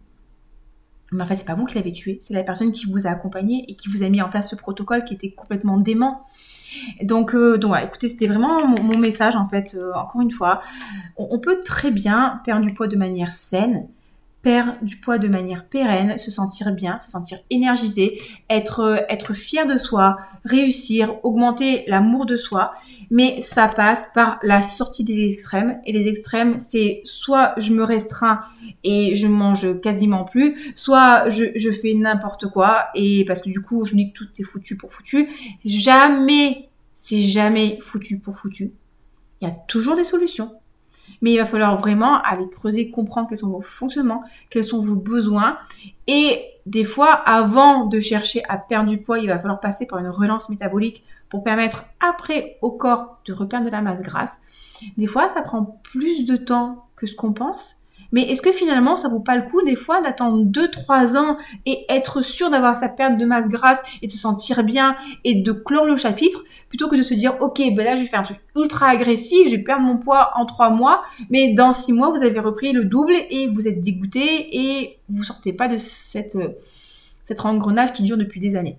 Mais 1.11 1.23
en 1.23 1.25
fait, 1.25 1.35
c'est 1.35 1.45
pas 1.45 1.55
vous 1.55 1.65
qui 1.65 1.75
l'avez 1.75 1.91
tué, 1.91 2.19
c'est 2.21 2.33
la 2.33 2.43
personne 2.43 2.71
qui 2.71 2.85
vous 2.85 3.07
a 3.07 3.09
accompagné 3.09 3.65
et 3.67 3.75
qui 3.75 3.89
vous 3.89 4.03
a 4.03 4.09
mis 4.09 4.21
en 4.21 4.29
place 4.29 4.49
ce 4.49 4.55
protocole 4.55 5.03
qui 5.03 5.15
était 5.15 5.31
complètement 5.31 5.77
dément. 5.77 6.23
Donc, 7.01 7.33
euh, 7.33 7.57
donc 7.57 7.75
écoutez, 7.83 8.07
c'était 8.07 8.27
vraiment 8.27 8.67
mon, 8.67 8.97
message 8.97 9.35
en 9.35 9.47
fait. 9.47 9.75
Euh, 9.75 9.91
encore 9.95 10.21
une 10.21 10.31
fois, 10.31 10.61
on, 11.17 11.39
peut 11.39 11.59
très 11.65 11.89
bien 11.89 12.41
perdre 12.45 12.65
du 12.65 12.73
poids 12.73 12.87
de 12.87 12.95
manière 12.95 13.33
saine, 13.33 13.87
perdre 14.41 14.73
du 14.81 14.95
poids 14.97 15.17
de 15.17 15.27
manière 15.27 15.65
pérenne, 15.65 16.17
se 16.17 16.31
sentir 16.31 16.71
bien, 16.73 16.97
se 16.99 17.11
sentir 17.11 17.39
énergisé, 17.49 18.21
être 18.49 19.05
être 19.09 19.33
fier 19.33 19.67
de 19.67 19.77
soi, 19.77 20.17
réussir, 20.45 21.15
augmenter 21.23 21.83
l'amour 21.87 22.25
de 22.25 22.37
soi. 22.37 22.71
Mais 23.11 23.41
ça 23.41 23.67
passe 23.67 24.11
par 24.13 24.39
la 24.43 24.63
sortie 24.63 25.03
des 25.03 25.25
extrêmes. 25.25 25.79
Et 25.85 25.91
les 25.91 26.07
extrêmes, 26.07 26.57
c'est 26.59 27.01
soit 27.03 27.53
je 27.57 27.73
me 27.73 27.83
restreins 27.83 28.41
et 28.83 29.15
je 29.15 29.27
mange 29.27 29.81
quasiment 29.81 30.23
plus, 30.23 30.71
soit 30.75 31.27
je, 31.29 31.45
je 31.55 31.71
fais 31.71 31.93
n'importe 31.93 32.47
quoi 32.49 32.87
et 32.95 33.25
parce 33.25 33.41
que 33.41 33.49
du 33.49 33.61
coup 33.61 33.83
je 33.83 33.93
me 33.93 33.97
dis 33.97 34.13
que 34.13 34.17
tout 34.17 34.27
est 34.37 34.43
foutu 34.43 34.77
pour 34.77 34.93
foutu. 34.93 35.27
Jamais 35.65 36.69
c'est 36.95 37.21
jamais 37.21 37.79
foutu 37.81 38.19
pour 38.19 38.37
foutu. 38.37 38.73
Il 39.41 39.47
y 39.47 39.51
a 39.51 39.53
toujours 39.53 39.95
des 39.95 40.03
solutions. 40.03 40.58
Mais 41.21 41.33
il 41.33 41.37
va 41.37 41.45
falloir 41.45 41.77
vraiment 41.77 42.21
aller 42.21 42.49
creuser, 42.49 42.89
comprendre 42.89 43.27
quels 43.29 43.37
sont 43.37 43.49
vos 43.49 43.61
fonctionnements, 43.61 44.23
quels 44.49 44.63
sont 44.63 44.79
vos 44.79 44.95
besoins. 44.95 45.57
Et 46.07 46.41
des 46.65 46.83
fois, 46.83 47.11
avant 47.11 47.85
de 47.85 47.99
chercher 47.99 48.43
à 48.47 48.57
perdre 48.57 48.89
du 48.89 49.01
poids, 49.01 49.19
il 49.19 49.27
va 49.27 49.39
falloir 49.39 49.59
passer 49.59 49.85
par 49.85 49.99
une 49.99 50.09
relance 50.09 50.49
métabolique 50.49 51.03
pour 51.29 51.43
permettre 51.43 51.85
après 51.99 52.57
au 52.61 52.71
corps 52.71 53.19
de 53.25 53.33
reperdre 53.33 53.65
de 53.65 53.71
la 53.71 53.81
masse 53.81 54.01
grasse. 54.01 54.41
Des 54.97 55.07
fois, 55.07 55.29
ça 55.29 55.41
prend 55.41 55.79
plus 55.83 56.25
de 56.25 56.35
temps 56.35 56.85
que 56.95 57.07
ce 57.07 57.15
qu'on 57.15 57.33
pense. 57.33 57.75
Mais 58.11 58.23
est-ce 58.23 58.41
que 58.41 58.51
finalement, 58.51 58.97
ça 58.97 59.07
vaut 59.07 59.19
pas 59.19 59.35
le 59.35 59.43
coup 59.43 59.61
des 59.63 59.75
fois 59.75 60.01
d'attendre 60.01 60.43
2-3 60.45 61.17
ans 61.17 61.37
et 61.65 61.85
être 61.89 62.21
sûr 62.21 62.49
d'avoir 62.49 62.75
sa 62.75 62.89
perte 62.89 63.17
de 63.17 63.25
masse 63.25 63.49
grasse 63.49 63.81
et 64.01 64.07
de 64.07 64.11
se 64.11 64.17
sentir 64.17 64.63
bien 64.63 64.95
et 65.23 65.35
de 65.35 65.51
clore 65.51 65.85
le 65.85 65.95
chapitre 65.95 66.43
plutôt 66.69 66.87
que 66.87 66.95
de 66.95 67.03
se 67.03 67.13
dire 67.13 67.35
ok 67.41 67.61
ben 67.75 67.83
là 67.83 67.95
je 67.95 68.01
vais 68.01 68.07
faire 68.07 68.19
un 68.19 68.23
truc 68.23 68.39
ultra 68.55 68.87
agressif, 68.87 69.49
je 69.49 69.55
vais 69.55 69.63
perdre 69.63 69.83
mon 69.83 69.97
poids 69.97 70.31
en 70.35 70.45
3 70.45 70.69
mois, 70.69 71.01
mais 71.29 71.53
dans 71.53 71.73
6 71.73 71.93
mois 71.93 72.11
vous 72.11 72.23
avez 72.23 72.39
repris 72.39 72.71
le 72.71 72.85
double 72.85 73.13
et 73.29 73.47
vous 73.47 73.67
êtes 73.67 73.81
dégoûté 73.81 74.19
et 74.51 74.99
vous 75.09 75.23
sortez 75.23 75.53
pas 75.53 75.67
de 75.67 75.77
cette, 75.77 76.35
euh, 76.35 76.49
cet 77.23 77.45
engrenage 77.45 77.93
qui 77.93 78.03
dure 78.03 78.17
depuis 78.17 78.39
des 78.39 78.55
années. 78.55 78.77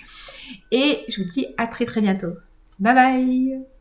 Et 0.71 1.01
je 1.09 1.21
vous 1.21 1.29
dis 1.29 1.47
à 1.59 1.67
très 1.67 1.85
très 1.85 2.01
bientôt. 2.01 2.33
Bye 2.79 2.95
bye 2.95 3.72